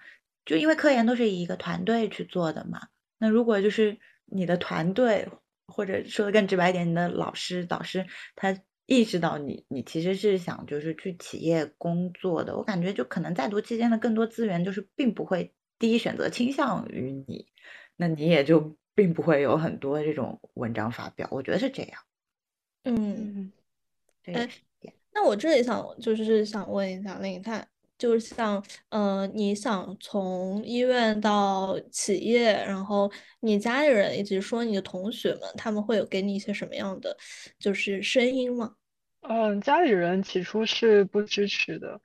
[0.46, 5.28] 就因为科研都是以一个团队去做的嘛，那如果就是你的团队，
[5.67, 8.58] 或者说的更直白一点，你的老师导师他。
[8.86, 17.48] 意识到你，你其实是想就是去企业工作的，我感觉就可能在读期间的更多资源就是并不会第一选择倾向于你，
[17.96, 22.02] 那你也就并不会有很多这种文章发表，我觉得是这样。
[22.84, 23.52] 嗯，
[24.22, 24.50] 对，
[25.13, 27.65] 那我这里想就是想问一下林泰，
[28.04, 37.16] 就是像呃，你想从医院到企业，然后你家里人以及说你的同学们，他们会有给你一些什么样的
[37.58, 38.76] 就是声音吗？
[39.22, 42.02] 嗯，家里人起初是不支持的，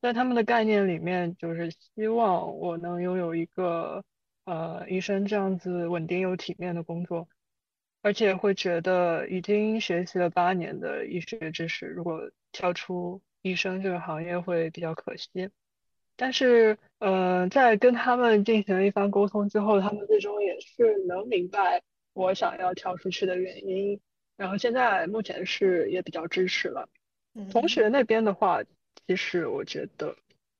[0.00, 4.04] 在他们的概念里面，就是希望我能拥有一个
[4.44, 7.26] 呃医生这样子稳定又体面的工作，
[8.02, 15.50] 而且会觉得已经学习了八年的医学知识，如果跳出医生这个行业会比较可惜。
[16.16, 24.00] 但是，嗯，在跟他们进行了一番沟通之后，他们最终也是能明白我想要跳出去的原因。
[24.36, 26.88] 然后现在目前是也比较支持了。
[27.50, 28.62] 同学那边的话，
[29.06, 30.16] 其实我觉得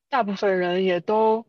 [0.09, 1.45] 大部分人也都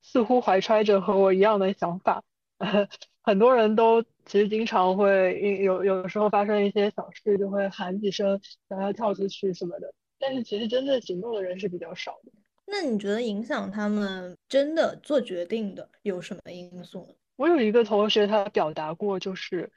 [0.00, 2.22] 似乎怀揣着和我一样的想法。
[3.22, 12.32] 很多人都其实经常会有有时候发生一些小事就会喊几声想要跳出去什么的，但是其实真正行动的人是比较少的。
[12.64, 17.14] 那你觉得影响他们真的做决定的有什么因素呢？
[17.36, 19.70] 我有一个同学，他表达过，就是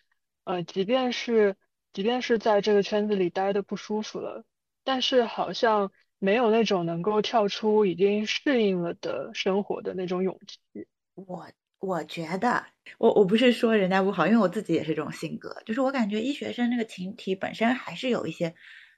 [0.44, 1.56] 呃，即便是。
[1.94, 4.44] 即便是在这个圈子里待的不舒服了，
[4.84, 10.86] 但是好像没有那种能够跳出已经适应了的生活的那种勇气。
[11.14, 11.48] 我
[11.80, 12.66] 我觉得，
[12.98, 18.54] 我我不是说人家不好，因为我自己也是这种性格，就是我感觉医学生这个群体本身还是有一些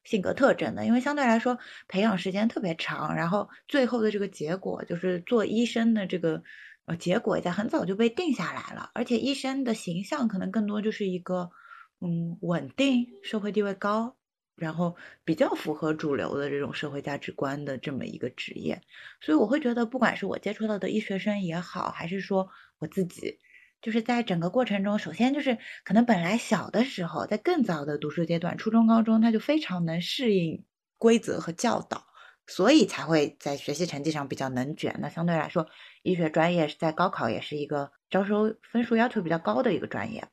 [0.07, 6.41] 性格特征的，因为相对来说培养时间特别长，然后最后的这个结果就是做医生的这个
[6.85, 11.51] 呃结果在很早就被定下来了，而且医生的形象可能更多就是一个
[11.99, 14.15] 嗯稳定、社会地位高。
[14.57, 18.81] 然后比较符合主流的这种社会价值观的这么一个职业，
[19.21, 22.49] 所以我会觉得，不管是我接触到的医学生也好，还是说
[22.79, 23.37] 我自己，
[23.81, 30.65] 就是在整个过程中，首先就是可能本来小的时候，在更早的读书阶段，初中、高中，他就非常能适应
[30.97, 32.05] 规则和教导，
[32.47, 34.97] 所以才会在学习成绩上比较能卷。
[34.99, 35.67] 那相对来说，
[36.03, 40.27] 医学专业是在高考也是一个招收分数要求比较高的一个专业。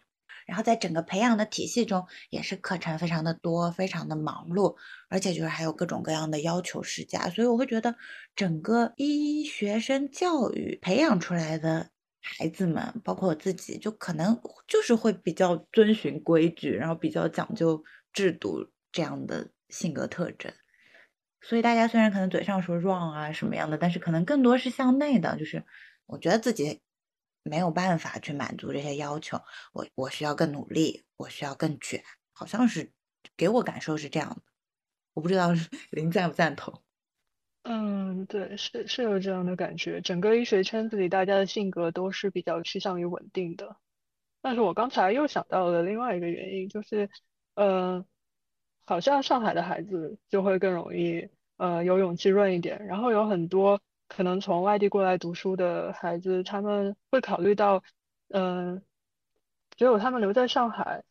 [0.46, 4.76] 然后在整个培养的体系中，也是课程非常的多，非常的忙碌，
[5.08, 7.94] 而且就是还有各种各样的要求施加，所以我会觉得
[8.36, 11.88] 整个医学生教育培养出来的
[12.24, 20.52] 孩子们，包括我自己，就可能就是会比较遵循规矩，然后比较讲究制度这样的性格特征。
[21.40, 25.64] 所以大家虽然可能嘴上说 wrong 啊什么样的，但是可能更多是向内的，就是
[26.06, 26.80] 我觉得自己。
[27.46, 29.38] 没有办法去满足这些要求，
[29.74, 32.02] 我我需要更努力，我需要更卷，
[32.32, 32.90] 好像是
[33.36, 34.42] 给我感受是这样的，
[35.12, 35.50] 我不知道
[35.92, 36.83] 林赞不赞同。
[37.64, 43.76] 嗯，对，是是有这样的感觉，整个医学圈子里大家的性格都是比较趋向于稳定的。
[44.42, 47.08] 但是我刚才又想到了另外一个原因，就是，
[47.54, 48.04] 呃，
[48.84, 53.80] 好像上海的孩子就会更容易，呃，有勇气润一点，然后有很多。
[54.06, 57.82] 可能从外地过来读书的孩子，他们会考虑到，
[58.28, 58.82] 嗯，
[59.76, 61.02] 只有他们留在上海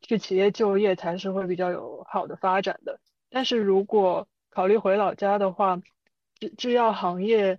[0.00, 2.98] 去企业就业才是会比较有好的发展的。
[3.28, 5.80] 但是如果考虑回老家的话，
[6.38, 7.58] 制制药行业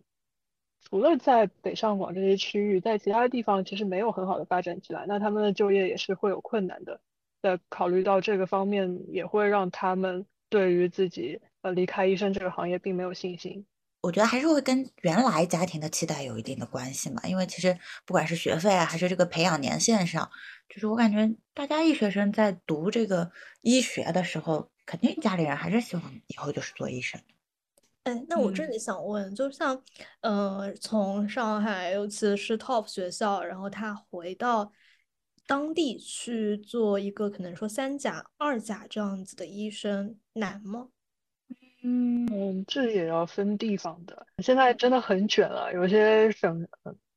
[0.81, 7.01] 除了在北上广这些区域，在其他地方其实没有很好的发展起来，那他们的就业也是会有困难的。
[7.41, 13.65] 在考虑到这个方面，也会让他们对于自己呃离开医生这个行业并没有信心。
[14.03, 20.29] 我觉得还是会跟原来家庭的期待有一定的关系嘛，因为其实不管是学费啊，还是这个培养年限上，
[20.67, 23.31] 就是我感觉大家医学生在读这个
[23.61, 27.21] 医学的时候，肯定家里人还是希望以后就是做医生。
[28.03, 29.81] 哎，那我这里想问，就像，
[30.19, 34.69] 呃，从上海，尤其是 top 学校，然后他回到
[35.47, 40.89] 当地去做一个可能说三甲、二甲这样子的医生，难吗？
[41.85, 44.25] 嗯，这也要分地方的。
[44.37, 46.65] 现在真的很卷了，有些省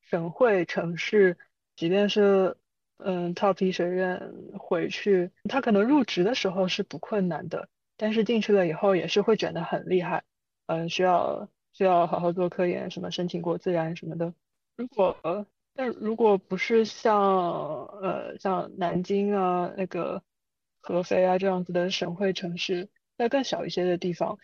[0.02, 1.38] 省会城市，
[1.76, 2.56] 即便是
[2.98, 4.20] 嗯 top 医学院
[4.58, 10.24] 回去，他可能入职的时候是不困难的，但是进去了以后也是会卷得很厉害。
[10.66, 14.34] 嗯，需要需要好好做科研，什么申请过自然什么的。
[14.76, 20.24] 如果但如果不是像呃像南京啊那个
[20.80, 24.38] 合肥啊这样子的省会城市，在更小一些的地方。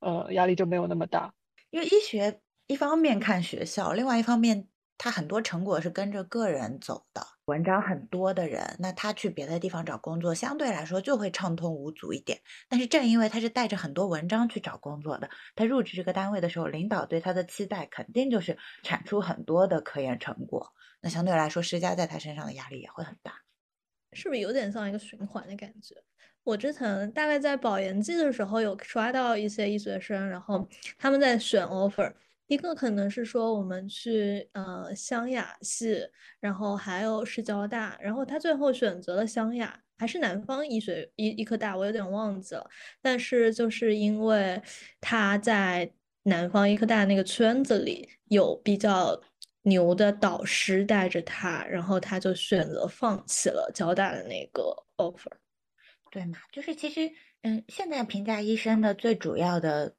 [0.00, 1.32] 呃，压力就没有那么大，
[1.70, 7.26] 因为医学一方面看学校，另外一方面他很多成果是跟着个人走的。
[7.46, 12.38] 文章很多的人，那他去别的地方找工作，相对来说就会畅通无阻一点。
[12.68, 23.32] 但是正因为他是带着很多文章去找工作的，他入职这个单位的时候，领导对他的期待肯定就是产出很多的科研成果，那相对来说施加在他身上的压力也会很大。
[24.12, 25.94] 是不是有点像一个循环的感觉？
[26.44, 30.66] 我之前大概在保研季的时候有刷到一些医学生，然后
[30.96, 32.10] 他们在选 offer，
[32.46, 36.00] 一个可能是说我们去呃湘雅系，
[36.40, 42.66] 然后还有是交大，然后他最后选择了湘雅，还是南方医学医医科大，我有点忘记了，
[43.02, 44.60] 但是就是因为
[45.02, 49.20] 他在南方医科大那个圈子里有比较
[49.62, 55.30] 牛的导师带着他，然后他就选择放弃了交大的那个 offer。
[56.10, 57.10] 对嘛，就是其实，
[57.42, 59.94] 嗯，现在评价医生的最主要的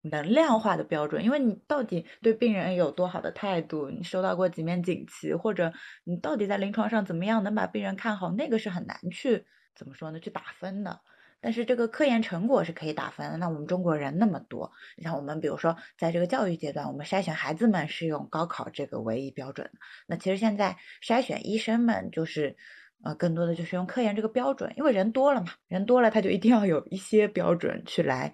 [0.00, 5.72] 能量化的标准，因为你到底对病人有多好的态度，你收到过几面锦旗，或者
[6.04, 9.44] 你到底在临床上怎么样能把病人看好，那个是很难去
[9.74, 11.00] 怎么说呢，去打分的。
[11.40, 13.36] 但是这个科研成果是可以打分的。
[13.36, 19.70] 那我们中国人那么多，你像我们比如说在这个教育阶段，我们筛选孩子们是用高考这个唯一标准，
[20.06, 22.56] 那其实现在筛选医生们就是。
[23.04, 28.32] 呃，更多的就是用科研这个标准，因为人多了嘛，人多了他就一定要有一些标准去来，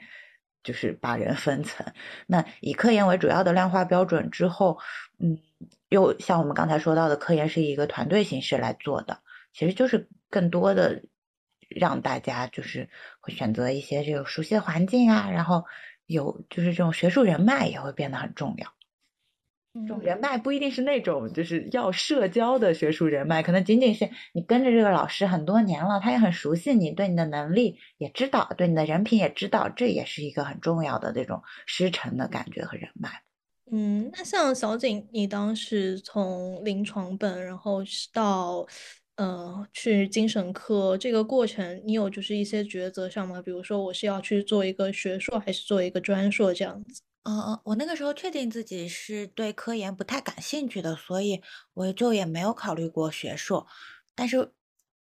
[0.63, 1.87] 就是把人分层。
[2.27, 4.79] 那以科研为主要的量化标准之后，
[5.19, 5.39] 嗯，
[5.89, 11.03] 又像我们刚才说到的，科研是一个团队形式来做的，其实就是更多的
[11.69, 12.89] 让大家就是
[13.21, 15.65] 会选择一些这个熟悉的环境啊，然后
[16.07, 18.78] 有就是这种学术人脉也会变得很重要。
[19.87, 33.11] 这种人脉不一定是那种就是要社交的学术人脉，可能仅仅是你跟着这个老师很多年了，他也很熟悉你，对你的能力也知道，对你的人品也知道，这也是一个很重要的这种师承的感觉和人脉。
[33.71, 37.81] 嗯，那像小景，你当时从临床本，然后
[38.13, 38.67] 到
[39.17, 43.43] 呃去精神科这个过程，你有就是一些抉择上吗？
[43.43, 47.03] 比如说我是要去做一个学硕，还是做一个专硕这样子？
[47.27, 51.43] 嗯嗯，我那个时候确定自己是对科研不太感兴趣的，所以
[51.75, 53.67] 我就也没有考虑过学硕。
[54.15, 54.53] 但是，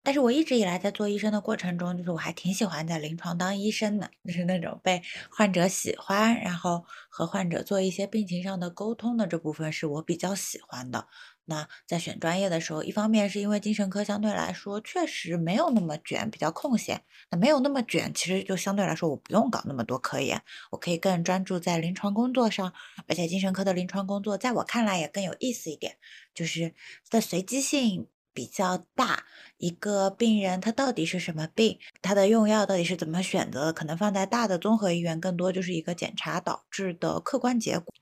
[0.03, 11.07] 但是我一直以来在做医生的过程中，就是我还挺喜欢在临床当医生的，就是那种被患者喜欢，然后和患者做一些病情上的沟通的这部分是我比较喜欢的。
[11.51, 17.03] 那在选专业的时候，一方面是因为精神科相对来说确实没有那么卷，比较空闲。
[17.31, 22.71] 那没有那么卷，其实就相对来说我不用搞那么多科研，我可以更专注在临床工作上。
[23.07, 25.97] 而且精神科的临床工作在我看来也更有意思一点，
[26.35, 26.75] 就是
[27.09, 29.25] 的随机性比较大。
[29.57, 37.95] 一个病人他到底是什么病，他的用药到底是怎么选择，可能放在大的综合医院更多就是一个检查导致的客观结果。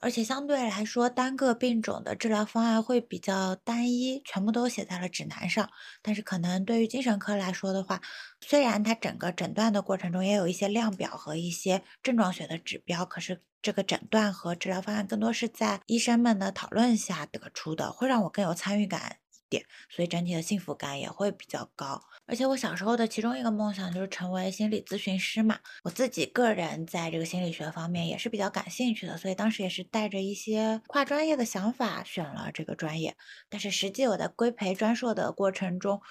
[0.00, 5.68] 而且相对来说，单个病种的治疗方案会比较单一，全部都写在了指南上。
[6.02, 8.00] 但是可能对于精神科来说的话，
[8.40, 19.16] 虽然它整个诊断的过程中也有一些量表和一些症状学的指标，可是这个诊断和治疗方案更多是在医生们的讨论下得出的，会让我更有参与感。
[19.48, 22.02] 点，所以整体的幸福感也会比较高。
[22.26, 25.58] 而且我小时候的其中一个梦想就是成为心理咨询师嘛。
[25.84, 33.16] 我自己个人在这个心理学方面也是比较感兴趣的，所以当时也是带着一些跨专业的想法选了这个专业。
[33.48, 36.02] 但是实际我在规培专硕的过程中，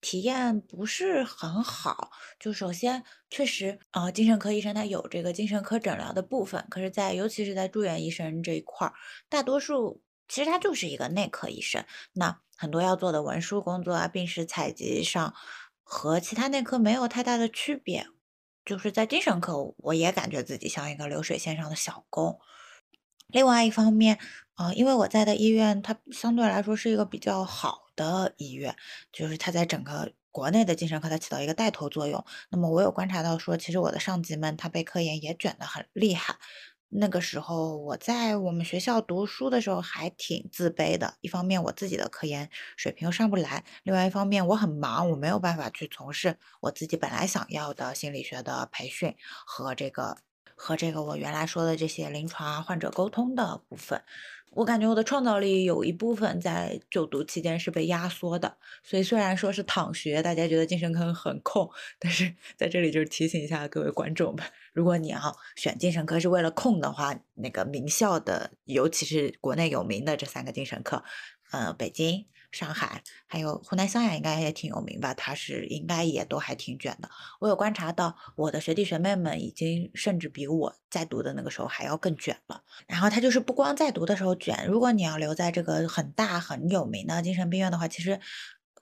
[0.00, 2.10] 体验不是很好。
[2.38, 8.94] 就首先确实，呃，精神科医生他有这个精神科诊疗的部分，可是，在尤其是在住院医生这一块儿，
[9.28, 11.84] 大多数其实他就是一个内科医生。
[12.12, 15.32] 那很多要做的文书工作啊、病史采集上，
[15.84, 18.08] 和其他内科没有太大的区别。
[18.64, 22.38] 就是在精神科，我也感觉自己像一个流水线上的小工。
[23.28, 24.18] 另外一方面，
[24.56, 28.76] 呃，因为我在的医院，它相对来说是一个比较好的医院，
[29.12, 32.22] 就是它在整个国内的精神科，它起到一个带头作用。
[32.50, 36.36] 那么我有观察到说，其实我的上级们他被科研也卷得很厉害。
[36.90, 49.14] 那个时候我在我们学校读书的时候还挺自卑的，一方面我自己的科研水平又上不来，另外一方面我很忙，我没有办法去从事我自己本来想要的心理学的培训
[49.46, 50.16] 和这个
[50.56, 54.02] 和这个我原来说的这些临床患者沟通的部分。
[54.50, 65.18] 我感觉我的创造力有一部分在就读期间是被压缩的，所以虽然说是躺学，大家觉得精神科很空，但是 在这里就是提醒一下各位观众吧，如果你要
[65.56, 71.04] 选精神科是为了空的话，那个名校的，尤其是国内有名的这三个精神科，
[71.52, 72.26] 呃，北京。
[72.50, 75.12] 上海还有湖南湘雅应该也挺有名吧？
[75.12, 77.10] 他是应该也都还挺卷的。
[77.40, 82.62] 我有观察到，我的学弟学妹们已经甚至比我在读的那个时候还要更卷了。
[82.86, 88.18] 然后他就是不光在读的时候卷，如果你要留在这个很大很有名的精神病院的话，其实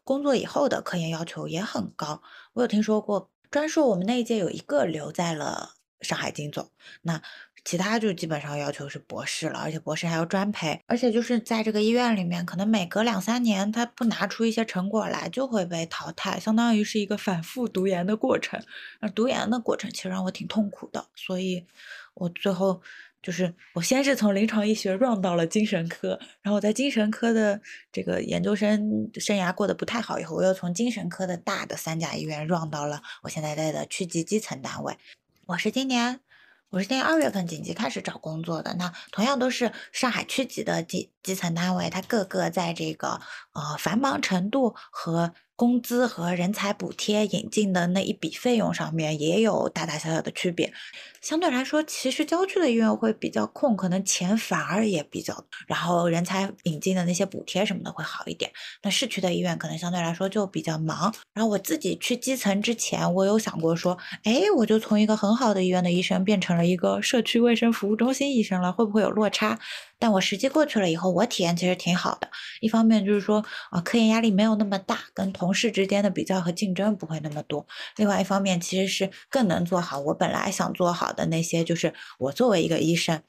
[0.05, 2.23] 工作以后的科研要求也很高。
[2.53, 6.71] 我有听说过，专硕我们那一届有一个留在了上海金总，
[7.03, 7.21] 那。
[7.67, 18.63] 其他就基本上要求是博士了，而且博士还要专培，而且就是在这个医院里面，可能每隔两三年，他不拿出一些成果来，就会被淘汰，相当于是一个反复读研的过程。
[19.01, 21.67] 那读研的过程其实让我挺痛苦的，所以
[22.15, 22.81] 我最后
[23.21, 27.61] 就是我先是从临床医学 run 到了精神科，然后我在精神科的
[27.91, 34.97] 这个研究生生涯过得不太好以后，我又从精神科的大的三甲医院 run 到了我现在在的区级基层单位。
[35.47, 36.21] 我是今年。
[36.77, 43.19] 我是今年二月份紧急开始找工作的，那同样都是上海区级的基基层单位，它各个在这个
[43.55, 45.33] 呃繁忙程度和。
[45.57, 50.73] 工资和人才补贴引进的那一笔费用上面也有大大小小的区别。
[51.23, 58.49] 相对来说，其实郊区的医院会比较空，可能钱反而也比较，然后人才引进的那些补贴什么的会好一点。
[58.83, 61.13] 那市区的医院可能相对来说就比较忙。
[61.35, 69.59] 然后我自己去基层之前，我有想过说，哎，我就从一个很好的医院的医生变成了一个社区卫生服务中心医生了，会不会有落差？
[69.99, 72.29] 但我实际过去了以后，我体验其实挺好的。
[72.61, 77.67] 一方面就是说，啊，科研压力没有那么大，跟同事之间的比较和竞争不会那么多。
[77.97, 83.23] 另外一方面，其实是更能做好我本来想做好的那些，就是我作为一个医生，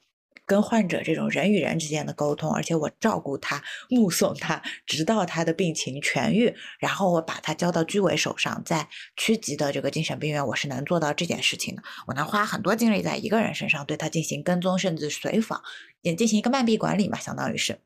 [0.48, 11.82] 跟患者这种人与人之间的沟通，而且我照顾他，目送他，直到他的病情痊愈，然后我把他交到居委手上，在区级的这个精神病院，我是能做到这件事情的。
[12.06, 15.62] 我能花很多精力在一个人身上，对他进行跟踪，甚至随访，
[16.00, 17.78] 也进行一个慢闭管理嘛，相当于是。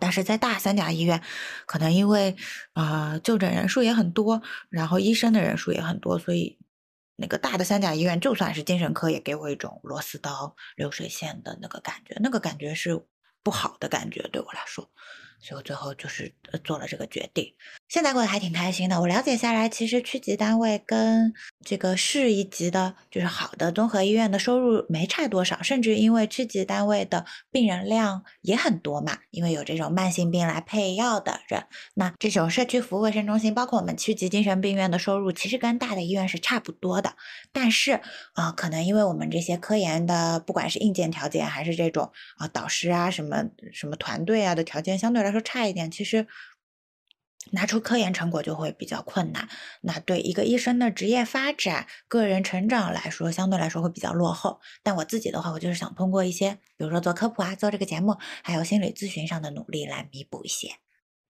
[0.00, 1.22] 但是在大三甲医院，
[1.66, 2.34] 可能因为
[2.72, 6.58] 啊就诊人数也很多，然后医生的人数也很多，所以
[7.16, 13.06] 那个大的三甲医院就算是精神科，也给我一种螺丝刀流水线的那个感觉，那个感觉是
[13.42, 14.90] 不好的感觉，对我来说。
[15.44, 16.32] 所以我最后就是
[16.64, 17.52] 做了这个决定，
[17.86, 18.98] 现在过得还挺开心的。
[18.98, 37.14] 我了解下来，其实区级单位跟这个市一级的，就是好的综合医院的收入没差多少，甚至因为区级单位的病人量也很多嘛，因为有这种慢性病来配药的人，那这种社区服务卫生中心，包括我们区级精神病院的收入，其实跟大的医院是差不多的。
[37.52, 38.00] 但是
[38.32, 46.26] 啊，可能因为我们这些科研的，不管是硬件条件还是这种啊导师啊什么什么团队啊的条件，相对来说差一点，其实
[47.52, 49.46] 拿出科研成果就会比较困难。
[49.82, 54.60] 那对一个医生的职业发展、个人成长来说，相对来说会比较落后。
[54.82, 60.70] 但我自己的话，我就是想通过一些，比如说做科普啊、做这个节目，还有心理咨询上的努力来弥补一些。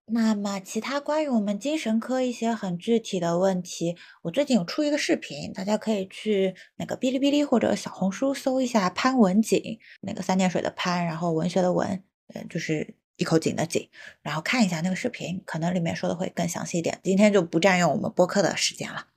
[0.07, 12.03] 那么，其他关于我们精神科一些很具体的问题，我最近有出一个视频，大家可以去那个哔哩哔哩或者小红书搜一下潘文景，那个三点水的潘，然后文学的文，
[12.33, 12.95] 嗯，就是。
[13.17, 13.89] 一口井的井，
[14.21, 16.99] 然后看一下那个视频，可能里面说的会更详细一点。
[17.03, 19.07] 今天就不占用我们播客的时间了。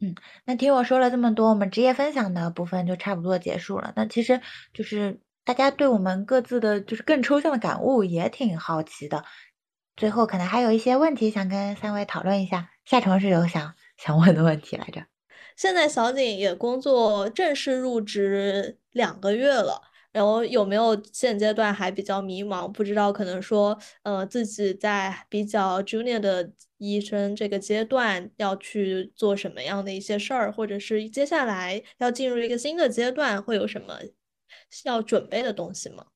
[0.00, 0.14] 嗯，
[0.46, 3.92] 那听我说了这么多，我们职业分享的部分就差不多结束了。
[3.96, 4.40] 那其实
[4.72, 9.24] 就是大家对我们各自的就是更抽象的感悟也挺好奇的。
[9.96, 12.70] 最后可能还有一些问题想跟三位讨论一下。
[12.86, 15.04] 夏城是有想想问的问题来着。
[15.54, 19.82] 现在小景也工作正式入职两个月了。
[20.12, 33.98] 然后有没有现阶段还比较迷茫，不知道可能说，呃，自己在比较 junior 的医生这个阶段要去做什么样的一些事儿，或者是接下来要进入一个新的阶段，会有什么
[34.84, 36.09] 要准备的东西吗？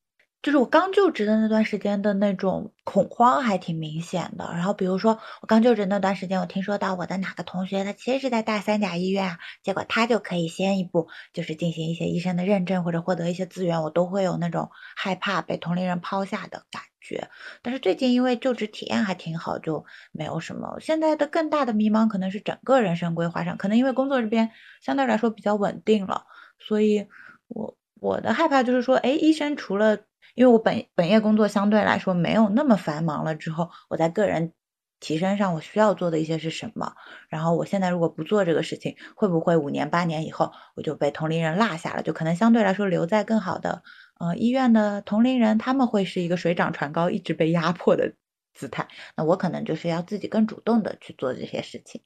[0.44, 4.44] 就是我刚就职的那段时间的那种恐慌还挺明显的。
[4.52, 17.30] 然后比如说我刚就职那段时间，我听说到我的哪个同学，他其实是在大三甲医院，结果他就可以先一步就是进行一些医生的认证或者获得一些资源，我都会有那种害怕被同龄人抛下的感觉。
[17.62, 20.76] 但是最近因为就职体验还挺好，就没有什么。
[20.78, 24.50] 现在的更大的迷茫可能是整个人生规划上，可能因为工作这边
[24.82, 26.26] 相对来说比较稳定了，
[26.58, 27.06] 所以
[27.48, 30.00] 我我的害怕就是说，哎，医生除了
[30.34, 34.52] 因为我本本业工作相对来说没有那么繁忙了，之后我在个人
[35.00, 36.94] 提升上我需要做的一些是什么？
[37.28, 42.02] 然后我现在如果不做这个事情，会不会五年八年以后我就被同龄人落下了？
[42.02, 43.82] 就可能相对来说留在更好的
[44.18, 48.14] 呃医院的同龄人，他们会是一个水涨船高、一直被压迫的
[48.54, 48.88] 姿态。
[49.16, 52.02] 那我可能就是要自己更主动的去做这些事情，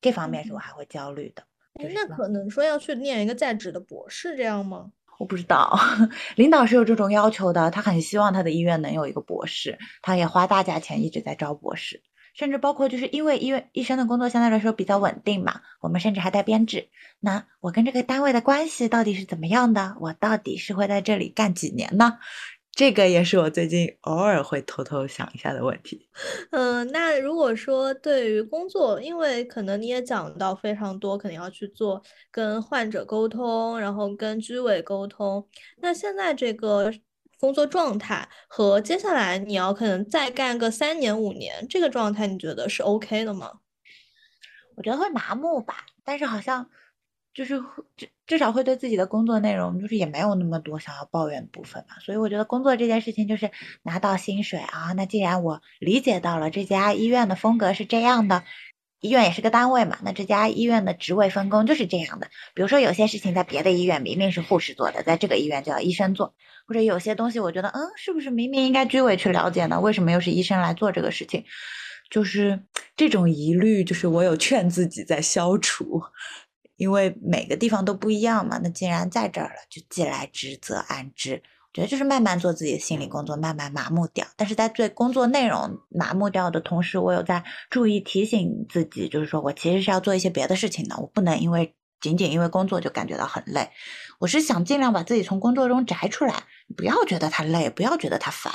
[0.00, 1.44] 这方面是我还会焦虑的。
[1.94, 4.92] 那可能说要去念一个在职的博士，这样吗？
[5.18, 5.78] 我不知道，
[6.36, 12.02] 领导是有这种要求的，他很希望他的医院能有一个博士，他也花大价钱一直在招博士，
[12.34, 16.88] 甚至包括就是因为医院医生的工作相对来说比较稳定嘛，我们甚至还带编制。
[17.20, 19.96] 那我跟这个单位的关系到底是怎么样的？
[20.00, 22.18] 我到底是会在这里干几年呢？
[22.74, 26.08] 这个也是我最近偶尔会偷偷想一下的问题。
[26.52, 35.46] 嗯，那如果说对于工作，因为可能你也讲到非常多，肯定要去做跟患者沟通，然后跟居委沟通。
[35.80, 36.90] 那现在这个
[37.38, 43.60] 工作状态和接下来你要可能再干个三年五年，这个状态你觉得是 OK 的吗？
[44.76, 46.70] 我觉得会麻木吧，但是好像。
[47.34, 47.60] 就是
[47.96, 51.96] 至至少会对自己的工作内容，就是也没有那么多想要抱怨的部分嘛。
[52.00, 53.50] 所以我觉得工作这件事情就是
[53.82, 54.92] 拿到薪水啊。
[54.92, 58.44] 那既然我理解到了这家医院的风格是这样的，
[59.00, 62.28] 医院也是个单位嘛，那这家医院的职位分工就是这样的。
[62.54, 66.34] 比如说有些事情在别的医院明明是护士做的，在这个医院就要医生做，
[66.66, 69.80] 或者有些东西我觉得，嗯，是不是明明应该居委去了解呢？
[69.80, 71.44] 为什么又是医生来做这个事情？
[72.10, 72.60] 就是
[72.94, 76.02] 这种疑虑，就是我有劝自己在消除。
[76.82, 81.40] 因为每个地方都不一样嘛，那既然在这儿了，就既来之则安之。
[81.44, 84.26] 我觉得就是慢慢做自己的心理工作，慢慢麻木掉。
[84.36, 90.96] 但是在对工作内容麻木掉的同时，我有在注意提醒自己，就是说我其实是要做一些别的事情的。
[90.98, 93.70] 我不能因为仅仅因为工作就感觉到很累。
[94.18, 96.34] 我是想尽量把自己从工作中摘出来，
[96.76, 98.52] 不要觉得它累，不要觉得它烦，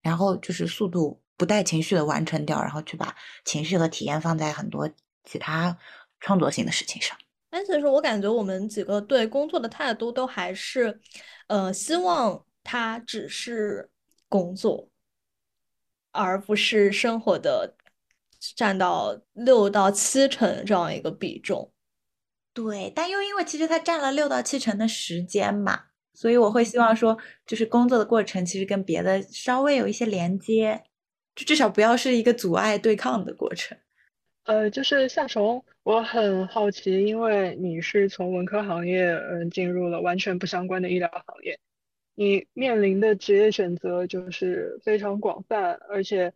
[0.00, 3.14] 然后就是速度不带情绪的完成掉，然后去把
[3.44, 4.88] 情绪和体验放在很多
[5.24, 5.76] 其他
[6.20, 7.16] 创作性的事情上。
[7.56, 11.00] 但其实我感觉我们几个对工作的态度都还是，
[11.46, 13.88] 呃，希望它只是
[14.28, 14.90] 工作，
[16.10, 17.74] 而不是生活的
[18.54, 21.72] 占到六到七成这样一个比重。
[22.52, 30.84] 对，但又因为其实它占了六到七成的时间嘛，所以我会希望说，就是工作的过程其实跟别的稍微有一些连接，
[31.34, 33.78] 就至少不要是一个阻碍对抗的过程。
[34.46, 41.58] 呃，就是夏虫，我很好奇，因为你是从文科行业嗯进入了完全不相关的医疗行业，
[42.14, 46.32] 你面临的职业选择就是非常广泛，而且，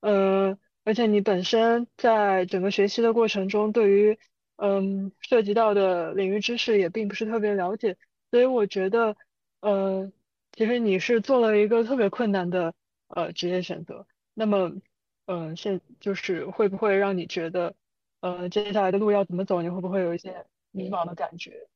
[0.00, 4.18] 呃，而且你本身在整个学习的过程中，对于
[4.56, 7.96] 嗯，涉及到的领域知识也并不是特别了解，
[8.30, 9.16] 所以我觉得，
[9.60, 10.12] 呃，
[10.52, 12.74] 其实你是做了一个特别困难的
[13.08, 14.06] 呃职业选择。
[14.34, 14.72] 那么，
[15.28, 17.74] 嗯，现就是会不会让你觉得，
[18.20, 19.62] 呃，接下来的路要怎么走？
[19.62, 21.66] 你会不会有一些迷茫的感觉？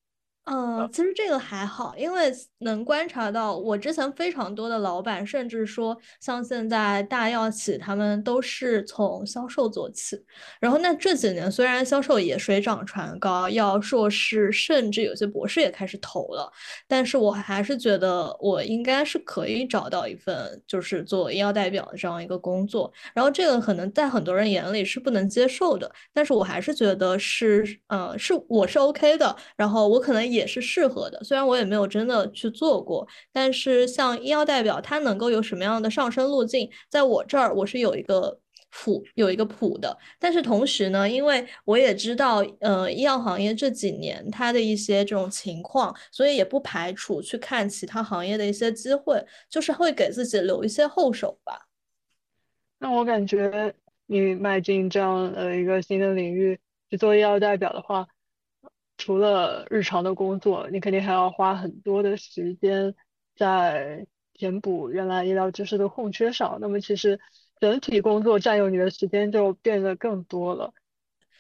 [0.50, 10.18] 嗯，其实这个还好，因为能观察到我之前非常多的老板，甚至说像现在大药企，他们都是从销售做起。
[10.58, 16.50] 然后那这几年虽然销售也水涨船高，要硕士，甚至有些博士也开始投了，
[16.86, 22.90] 但是我还是觉得我应该是可以找到一份就是做医药代表的这样一个工作。
[23.12, 29.36] 然后这个可能在很多人眼里是不能接受的，但是我还是觉得是，呃，是我是 OK 的。
[29.54, 30.37] 然后我可能也。
[30.38, 38.38] 也是适合的，虽然我也没有真的去做过，但是像医药代表，它能够有什么样的上升路径，在我这儿我是有一个
[38.70, 39.96] 谱，有一个谱的。
[40.18, 51.66] 但是同时呢，因为我也知道，呃，医药行业这几年它的一些这种情况，所以也不排除去看其他行业的一些机会，就是会给自己留一些后手吧。
[52.78, 53.74] 那我感觉
[54.06, 56.58] 你迈进这样的一个新的领域
[56.88, 58.06] 去做医药代表的话。
[58.98, 62.92] 除了日常的工作，你肯定还要花很多的时间
[63.36, 66.58] 在填补原来医疗知识的空缺上。
[66.60, 67.18] 那么其实
[67.60, 70.72] 整体工作占用你的时间就变得更多了。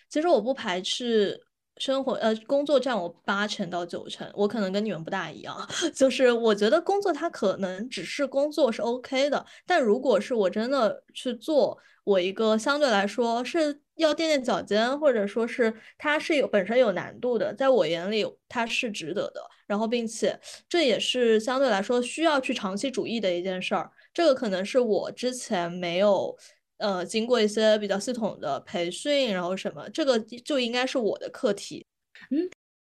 [0.08, 1.38] 其实我不排斥
[1.78, 5.54] 生活，呃，工作占我八成到九成，我可能跟你们不大一样，
[5.92, 13.80] 就是我觉得工作它可能只是工作是 OK 的，但如果是我真的去做我一个相对来说是。
[13.98, 19.42] 要垫垫脚尖，或者说是它是有本身有难度的，在我眼里它是值得的。
[19.66, 20.38] 然后，并且
[20.68, 23.90] 这也是相对来说需要去长期主义的一件事儿。
[24.14, 26.34] 这个可能是我之前没有
[26.78, 31.84] 呃经过一些比较系统的培训，然后什么，这个就应该是我的课题。
[32.30, 32.48] 嗯，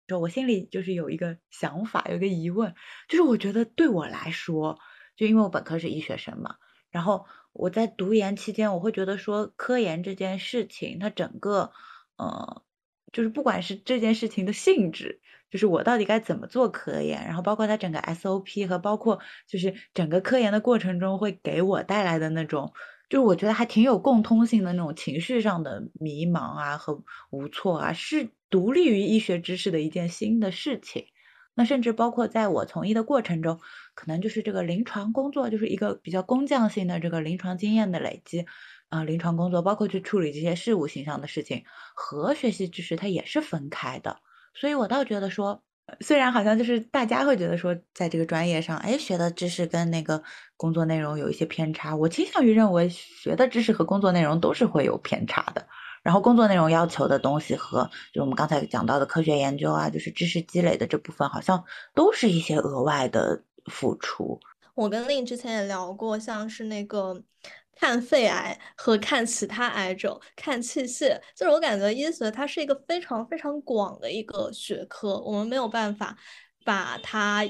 [0.08, 2.74] 就我心里就是有一个想法，有一个疑问，
[3.08, 4.78] 就是我觉得对我来说，
[5.16, 6.56] 就因为我本科是医学生嘛，
[6.90, 7.26] 然后。
[7.56, 11.72] 我在读研期间，我会觉得说科研这件事情，它整个，
[12.18, 12.62] 呃，
[13.14, 22.74] 就是不管是这件事情的性质，就是我到底该怎么做科研，然后包括它整个 SOP 和包括就是整个科研的过程中会给我带来的那种，
[23.10, 27.02] 就是我觉得还挺有共通性的那种情绪上的迷茫啊和
[27.32, 31.06] 无措啊，是独立于医学知识的一件新的事情。
[31.58, 33.62] 那甚至包括在我从医的过程中，
[33.96, 38.46] 可能就是这个临床工作，就是一个比较工匠性的这个临床经验的累积，
[38.90, 41.64] 啊，临床工作包括去处理这些事务性上的事情
[41.96, 44.18] 和学习知识，它也是分开的。
[44.54, 45.64] 所以我倒觉得说，
[46.02, 50.22] 虽然好像就是大家会觉得说，在这个专业上，哎，学的知识跟那个
[50.58, 55.68] 工作内容有一些偏差，我倾向于认为学的知识和工作内容都是会有偏差的。
[56.04, 61.64] 然后工作内容要求的东西和就我们刚才讲到的科学研究啊，就是知识积累的这部分，好像
[61.96, 64.40] 都是一些额外的付出。
[64.74, 67.22] 我跟令之前也聊过，像是那个
[67.76, 76.18] 看肺癌和看其他癌症、看器械，就是我感觉医学它是一个非常非常广的一个学科，我们没有办法
[76.64, 77.44] 把它。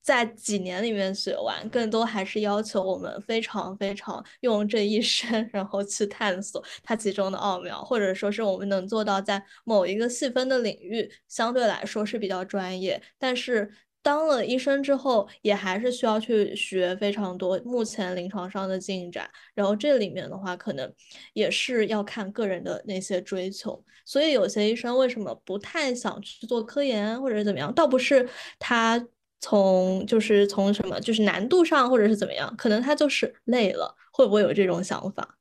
[0.00, 13.02] 在几年里面学完，更多还是要求我们非常非常用这一生，然后去探索它其中的奥妙，或者说是我们能做到在某一个细分的领域相对来说是比较专业。
[13.18, 13.70] 但是
[14.08, 19.28] 当了医生之后，也还是需要去学非常多目前临床上的进展。
[19.54, 20.90] 然后这里面的话，可能
[21.34, 23.84] 也是要看个人的那些追求。
[24.06, 28.26] 所以有些医生为什么不太想去做科研或者怎么样，倒不是
[28.58, 29.06] 他。
[29.40, 35.36] 从就是从什么就是难度上或者是怎么样，可能他就是累了，会不会有这种想法？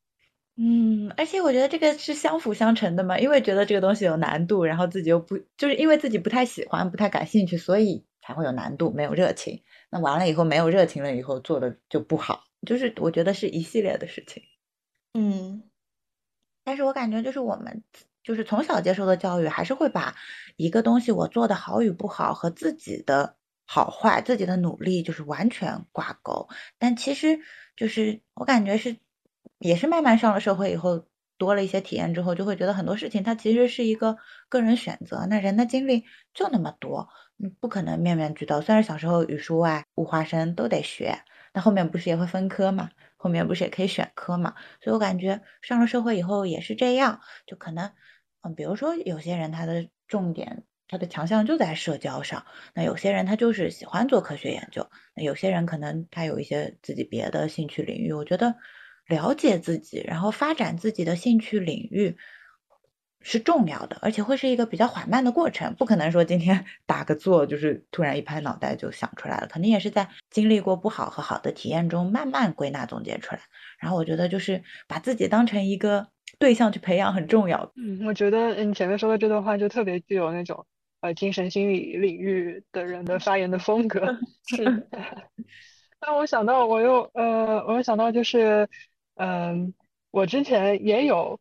[0.56, 9.64] 嗯，而且我觉得这个是相辅相成的嘛，因为觉得这个东西有难度，然后自己又不就是因为自己不太喜欢、不太感兴趣，所以才会有难度，没有热情。
[9.90, 14.44] 那完了以后没有热情了以后做的就不好，就是我觉得是一系列的事情。
[15.14, 15.64] 嗯，
[16.66, 17.86] 但是我感觉就是我们
[18.22, 20.14] 就是从小接受的教育，还是会把
[20.58, 23.38] 一个东西我做的好与不好和自己的。
[23.70, 26.48] 好坏、自己的努力就是完全挂钩。
[26.78, 27.38] 但其实
[27.76, 28.96] 就是我感觉是，
[29.60, 31.06] 也是慢慢上了社会以后，
[31.38, 34.18] 多了一些体验之后，就会觉得很多事情它其实是一个
[34.48, 35.26] 个人选择。
[35.30, 37.10] 那人的精力就那么多，
[37.60, 38.62] 不可能面面俱到。
[38.62, 41.20] 虽然小时候语数外、物化生都得学，
[41.54, 42.90] 那后面不是也会分科嘛？
[43.16, 44.56] 后面不是也可以选科嘛？
[44.82, 47.92] 所以我感觉上了社会以后也是这样，就可能，
[48.42, 50.64] 嗯，比如说有些人他的重点。
[50.90, 58.14] 他的强项就在社交上，那有些人他就是喜欢做科学研究，那有些人可能他有一些自己别的兴趣领域。
[58.14, 58.56] 我觉得
[59.06, 62.16] 了解自己，然后发展自己的兴趣领域
[63.30, 73.42] 是重要的，而且会是一个比较缓慢的过程，不可能说今天 打个坐就是突然一拍脑袋就想出来了，肯定也是在经历过不好和好的体验中慢慢归纳总结出来。
[73.80, 76.08] 然后我觉得就是把自己当成一个
[76.40, 77.70] 对象去培养很重要。
[77.76, 80.66] 嗯，我觉得你前面说的这段话就特别具有那种。
[81.00, 84.18] 呃，精神心理领域的人的发言的风格
[84.50, 84.88] 是。
[86.00, 88.68] 但我想到，我又呃，我又想到就是，
[89.14, 89.76] 嗯，
[90.10, 91.40] 我之前也有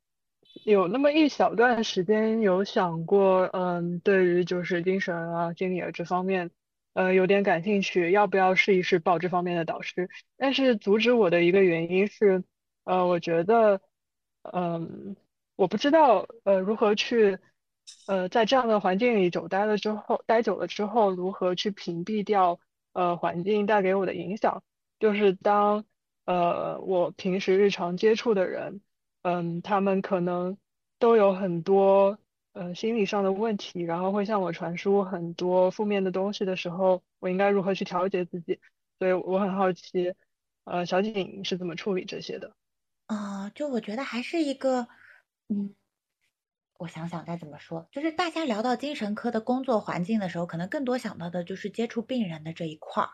[0.65, 6.51] 有那么一小段时间有想过，嗯，对于就是精神啊、心理啊这方面，
[6.95, 10.09] 呃，有点感兴趣，要不要试一试报这方面的导师？
[10.37, 12.45] 但是阻止我的一个原因是，
[12.85, 13.81] 呃，我觉得，
[14.43, 15.17] 嗯，
[15.57, 17.39] 我不知道呃如何去。
[18.09, 22.59] 呃，在这样的环境里久待了之后，待久了之后，如何去屏蔽掉
[22.93, 24.65] 呃环境带给我的影响？
[24.99, 25.85] 就是当
[26.25, 28.81] 呃我平时日常接触的人，
[29.27, 30.57] 嗯，他们可能
[31.01, 32.17] 都有很多
[32.53, 38.61] 呃心理上的问题，然后会向我传输很多负面的东西的时候，我应该如何去调节自己？
[39.01, 40.15] 所以我很好奇，
[40.63, 42.55] 呃，小景是怎么处理这些的？
[43.07, 44.87] 啊，就我觉得还是一个，
[45.49, 45.75] 嗯。
[46.79, 53.09] 我想想该怎么说，就是大家聊到精神科的工作环境的时候，可能更多想到的就是接触病人的这一块儿。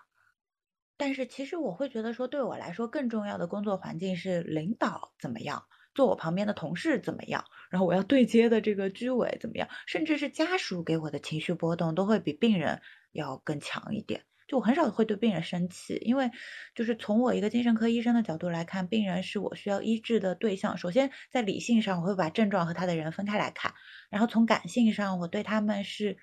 [0.96, 12.80] 但是其实我会觉得说，对我来说更重要的工作环境是领导怎么样，坐我旁边的同事怎么样，然后我要对接的这个居委怎么样，甚至是家属给我的情绪波动都会比病人
[13.12, 14.22] 要更强一点。
[14.48, 16.30] 就我很少会对病人生气，因为
[16.74, 20.76] 就是从我一个精神科医生的角度来看，病人是我需要医治的对象。
[20.76, 23.72] 首先在理性上，我会把症状和他的人分开来看，
[24.10, 26.18] 然后从感性上，我对他们是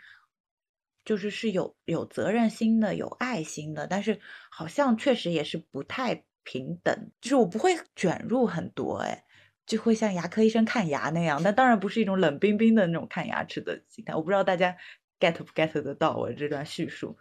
[1.05, 4.20] 就是是有有责任心的、有爱心的，但是
[4.51, 9.24] 好像确实也是不太平等，就是我不会卷入很多，哎，
[9.70, 14.15] 就会像牙科医生看牙那样，但当然不是一种冷冰冰的那种看牙齿的心态。
[14.15, 14.76] 我不知道大家
[15.20, 17.15] get 不 get 得到我这段叙述。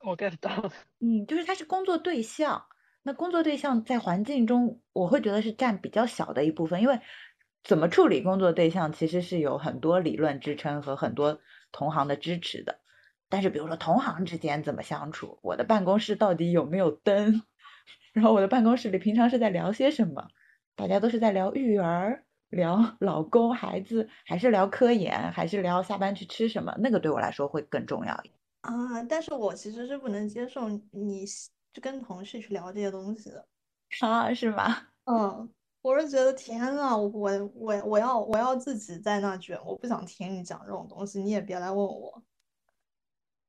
[0.00, 0.70] 我 get 到了，
[1.00, 2.66] 嗯，就是他是工作对象，
[3.02, 7.00] 那工作对象在环境中，我会觉得是占比较小的一部分，因为
[7.64, 11.40] 怎么处理工作对象，其实是有很多理论支撑和很多
[11.72, 12.80] 同行的支持的。
[13.30, 17.42] 但是比如说同行之间怎么相处，我的办公室到底有没有灯，
[18.12, 20.28] 然后我的办公室里平常是在聊些什么，
[20.76, 26.72] 大家都是在聊育儿、聊 老公、孩子，还是聊科研，还是聊下班去吃什么？
[26.78, 28.34] 那个对我来说会更重要一点。
[28.60, 31.24] 啊，但是我其实是不能接受你
[31.72, 33.46] 就跟同事去聊这些东西的，
[34.00, 34.88] 啊，是吗？
[35.06, 35.48] 嗯，
[35.82, 37.10] 我是觉得天啊，我
[37.54, 42.22] 我我要我要自己在那卷，我不想听你讲这种东西，你也别来问我。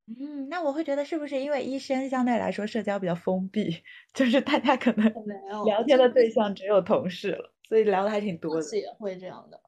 [0.07, 3.83] 嗯，那我会觉得是不是因为医生相对来说社交比较封闭，
[4.13, 5.05] 就是大家可能
[5.65, 8.77] 聊天的对象只有同事了，所以聊的还挺多的。
[8.77, 9.59] 也会这样的。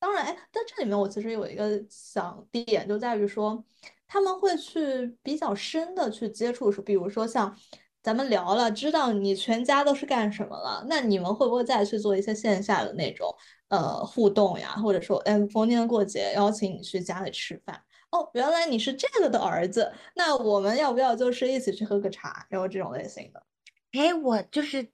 [0.00, 3.64] 当然，哎，在这里面我其实有一个想点，就在于说
[4.06, 7.56] 他们会去比较深的去接触，比如说像
[8.02, 13.32] 咱们聊了，知道你全家都是干什么了，那你们会不会再去做一些线下的那种
[13.68, 14.70] 呃互动呀？
[14.70, 17.80] 或者说，哎，逢年过节邀请你去家里吃饭，
[18.10, 22.46] 哦，原来你是这个的儿子，那我们要不要就是一起去喝个茶？
[22.48, 23.42] 然后这种类型的，
[23.92, 24.90] 哎，我就是。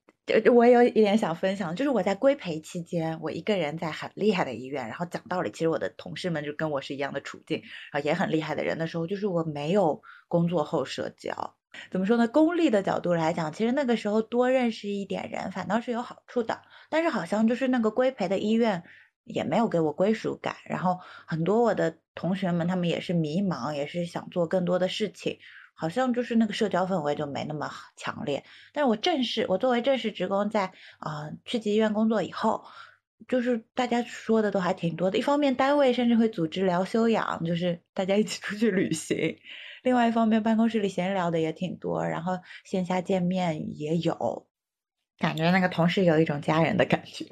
[0.51, 5.51] 我有一点想分享，就是我在规培期间，我一个人在很厉害的医院，然后讲道理。
[5.51, 7.61] 其实我的同事们就跟我是一样的处境，
[7.93, 11.57] 然后也很厉害的人的时候，就是我没有工作后社交。
[11.91, 12.27] 怎么说呢？
[12.27, 16.63] 功利的角度来讲，其实那个时候多认识一点人，反倒是有好处的。
[16.89, 18.83] 但是好像就是那个规培的医院
[19.25, 25.39] 也没有给我归属感，然后很多我的同学们他们也是迷茫，也是想做更多的事情。
[25.77, 32.63] 好像就是那个社交氛围就没那么强烈，但是我正式我作为正式职工在啊区级医院工作以后，
[33.27, 35.19] 就是大家说的都还挺多的。
[35.19, 39.37] 一方面单位甚至会组织聊修养，就是大家一起出去旅行；
[39.83, 44.47] 另外一方面办公室里闲聊的也挺多，然后线下见面也有，
[45.19, 47.27] 感觉那个同事有一种家人的感觉。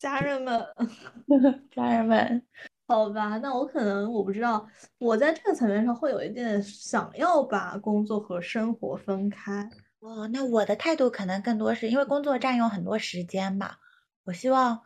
[0.00, 0.66] 家人们，
[1.70, 2.42] 家人们。
[2.88, 4.66] 好吧，那我可能我不知道，
[4.98, 9.70] 我在这个层面上会有一点想要把工作和生活分开。
[10.00, 13.76] 哦，那我的态度可能更多是因为工作占用很多时间嘛，
[14.24, 14.80] 我希望。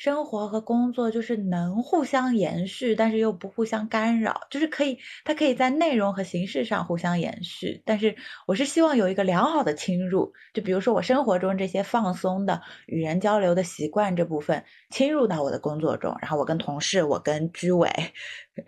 [0.00, 4.96] 生活和工作就是能互相延续，但是又不互相干扰，就是可以，
[5.26, 7.82] 它可以在内容和形式上互相延续。
[7.84, 17.86] 但是我是希望有一个良好的侵入，就比如说我生活中这些放松的与人交流的习惯这部分侵入到我的工作中，然后我跟同事，我跟居委，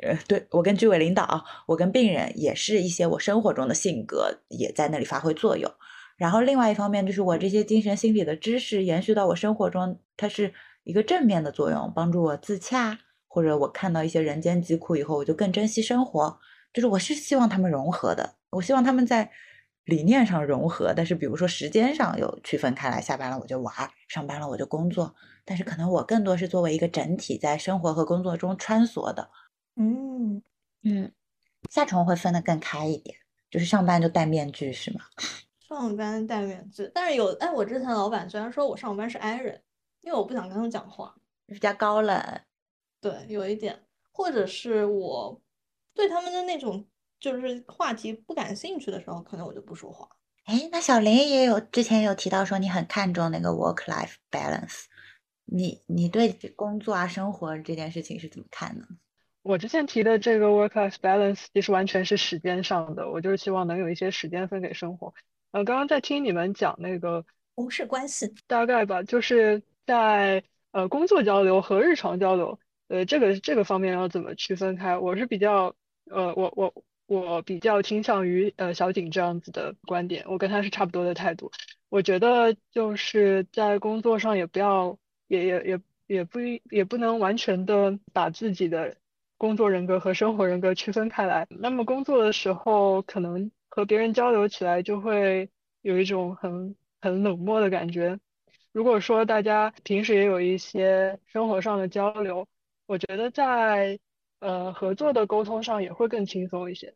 [0.02, 5.72] 呃，对我跟居委领导，我跟病人也是一些我生活中的性格也在那里发挥作用。
[6.18, 10.52] 然后另外一方面就是我这些精神心理的知识延续到我生活中，它是。
[10.84, 16.38] 一个正面的作用，帮助我自洽，或者我看到一些人间疾苦以后，我就更珍惜生活。
[16.72, 19.30] 就是我是希望他们融合的，我希望他们在
[19.84, 23.74] 理念上融合，但是比如说时间上有区分开来，下班了我就玩，
[24.08, 25.14] 上班了我就工作。
[25.44, 29.28] 但是可能我更多是作为一个整体，在生活和工作中穿梭的。
[29.76, 30.42] 嗯
[30.82, 31.12] 嗯，
[31.68, 33.16] 夏虫会分得更开一点，
[33.50, 35.00] 就是上班就戴面具是吗？
[35.68, 39.60] 上班戴面具，但是有哎，我之前老板虽然说我上班是 i 人。
[40.02, 41.14] 因为我不想跟他们讲话，
[41.46, 42.40] 比较高冷，
[43.00, 43.80] 对，有一点，
[44.10, 45.40] 或者是我
[45.94, 46.84] 对他们的那种
[47.20, 50.08] 就是话题不感兴趣的时候，可能我就不说话。
[50.44, 54.86] 哎，那小林也有之前有提到说你很看重那个 work life balance，
[55.44, 58.84] 你你对工作啊生活这件事情是怎么看呢？
[59.42, 65.14] 我之前提的这个 work life balance 其实完全是时间上的，我就是希望能有一些时间分给生活。
[65.52, 67.24] 呃，刚刚在听你们讲那个
[67.54, 69.62] 同事关系，大概吧，就是。
[69.86, 72.58] 在呃工作交流和日常交流，
[72.88, 74.98] 呃这个这个方面要怎么区分开？
[74.98, 75.74] 我是比较
[76.10, 76.74] 呃我我
[77.06, 81.50] 我比较倾向于呃小景这样子的观点，我跟他是差不多的态度。
[81.88, 86.38] 我觉得就是在工作上也不要也也也也不
[86.70, 88.96] 也不能完全的把自己的
[89.36, 91.46] 工作人格和生活人格区分开来。
[91.50, 95.50] 那么工作的时候可能和别人交流起来就会
[95.82, 98.18] 有一种很很冷漠的感觉。
[98.72, 102.48] 如果说大家平时也有一些生活上的交流，
[102.86, 103.98] 我觉得在
[104.40, 106.94] 呃合作的沟通上也会更轻松一些。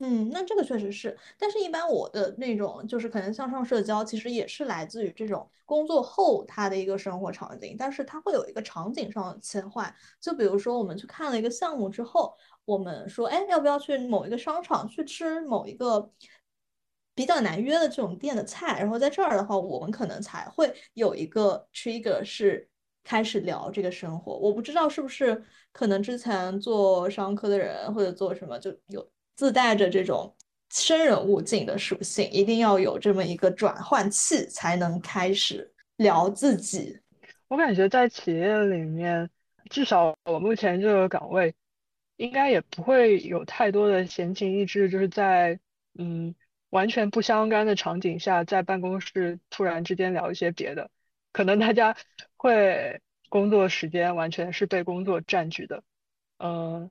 [0.00, 9.94] 嗯，那这个确实是，但是一般我的那种就是可能向上社交，其实也是来自于这种工作后他的一个生活场景，但是它会有一个场景上的切换。
[10.20, 12.34] 就比如说我们去看了一个项目之后，
[12.64, 16.10] 我们说，哎，要不要去某一个商场去吃某一个？
[17.14, 22.68] 比较难约的这种店的菜，然后在这儿的话，我们可能才会有一个 trigger 是
[23.04, 24.36] 开始聊这个生活。
[24.36, 25.40] 我不知道是不是
[25.70, 30.34] 可能之前做商科的人或者做什么就有自带着这种
[30.70, 36.98] 生人勿近的属性，一定要有这么一个转换器才能开始聊自己。
[37.46, 39.30] 我感觉在企业里面，
[39.70, 41.54] 至少我目前这个岗位，
[42.16, 45.60] 应该也不会有太多的闲情逸致，就是在
[45.96, 46.34] 嗯。
[46.74, 50.90] 完全不相干的场景下，在办公室突然之间聊一些别的，
[51.30, 51.96] 可能大家
[52.36, 55.84] 会工作时间完全是被工作占据的，
[56.38, 56.90] 嗯，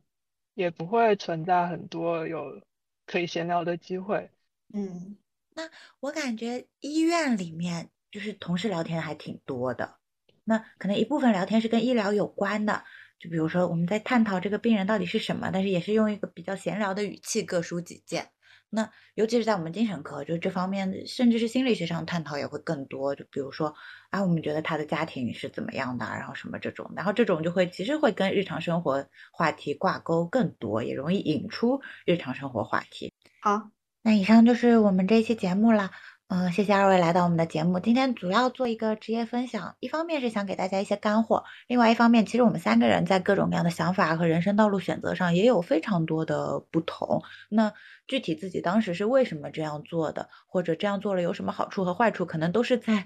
[0.54, 2.62] 也不会存在很多有
[3.06, 4.32] 可以闲聊的机会。
[4.74, 5.18] 嗯，
[5.54, 5.70] 那
[6.00, 9.98] 我感觉医院里面就是同事聊天还挺多的，
[10.46, 12.86] 那可能一部分聊天是跟医疗有关的，
[13.20, 18.30] 就比如说我们在探讨这个病人到底是什么，但是也是用一个比较闲聊的语气各抒己见。
[18.76, 23.14] 那尤其是在我们精神科，就这方面，甚至是心理学上探讨也会更多。
[23.14, 23.76] 就比如说，
[24.10, 33.14] 啊，我们觉得他的家庭是怎么样的，然后什么这种，然后这种就会其实会跟日常生活话题挂钩更多，也容易引出日常生活话题。
[33.40, 33.70] 好，
[34.02, 35.92] 那以上就是我们这一期节目了。
[36.36, 37.80] 嗯，谢谢二位来到我们的节目。
[37.80, 47.22] 今天主要做一个职业分享，一方面是想给大家一些干货，另外一方面，其实我们三个人在各种各样的想法和人生道路选择上也有非常多的不同。
[47.50, 47.72] 那
[48.08, 53.06] 具体自己当时是为什么这样做的，或者这样做了有什么好处和坏处，可能都是在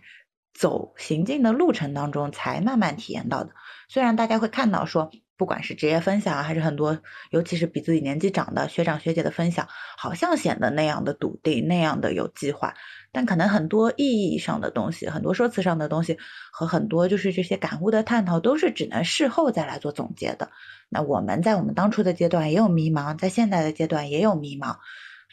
[0.54, 3.50] 走行进的路程当中才慢慢体验到的。
[3.90, 5.12] 虽然大家会看到说。
[5.40, 6.98] 不管是职业分享，还是很多，
[7.30, 12.74] 尤其是比自己年纪长的学长学姐的分享，好像显得那样的笃定，那样的有计划，
[13.12, 16.18] 但可能很多意义上的东西，很多说辞上的东西，
[16.52, 20.52] 和很多就是这些感悟的探讨，都是只能事后再来做总结的。
[20.90, 24.78] 那我们在我们当初的阶段也有迷茫，在现在的阶段也有迷茫，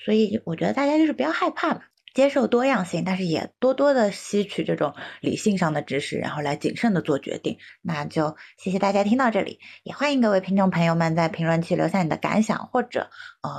[0.04, 1.82] 所以我觉得大家就是不要害怕吧。
[2.14, 7.58] 接受多样性，但是也多多的吸取这种理性上的知识，然后来谨慎的做决定。
[7.82, 13.10] 那就谢谢大家听到这里，也欢迎各位听众朋友们在评论区留下你的感想，或者
[13.42, 13.50] 呃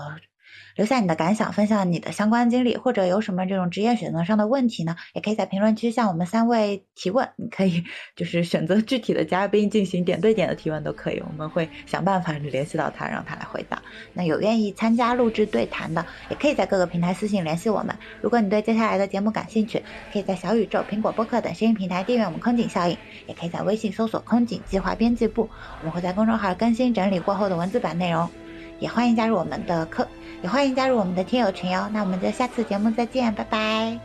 [0.75, 4.95] 留下你的感想，分享你的相关经历，或者有什么这种职业选择上的问题呢？
[5.13, 7.27] 也可以在评论区向我们三位提问。
[7.37, 7.83] 你可以
[8.15, 13.81] 就是选择具体的嘉宾进行点对点的提问都可以，我们会想办法联系到他，让他来回答。
[14.13, 17.95] 那有愿意参加录制对谈的，也可以在各个平台私信联系我们。
[18.21, 22.97] 如果你对接下来的节目感兴趣，可以在小宇宙、苹果播客等声音平台订阅我们空警效应，
[23.27, 25.49] 也可以在微信搜索“空警计划编辑部”，
[25.79, 28.29] 我们会在公众号更新整理过后的文字版内容。
[28.77, 30.05] 也欢迎加入我们的课，
[30.45, 31.89] 也欢迎加入我们的听友群哟。
[31.91, 33.99] 那我们就下次节目再见，拜拜，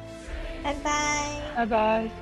[0.62, 2.19] 拜拜，拜拜。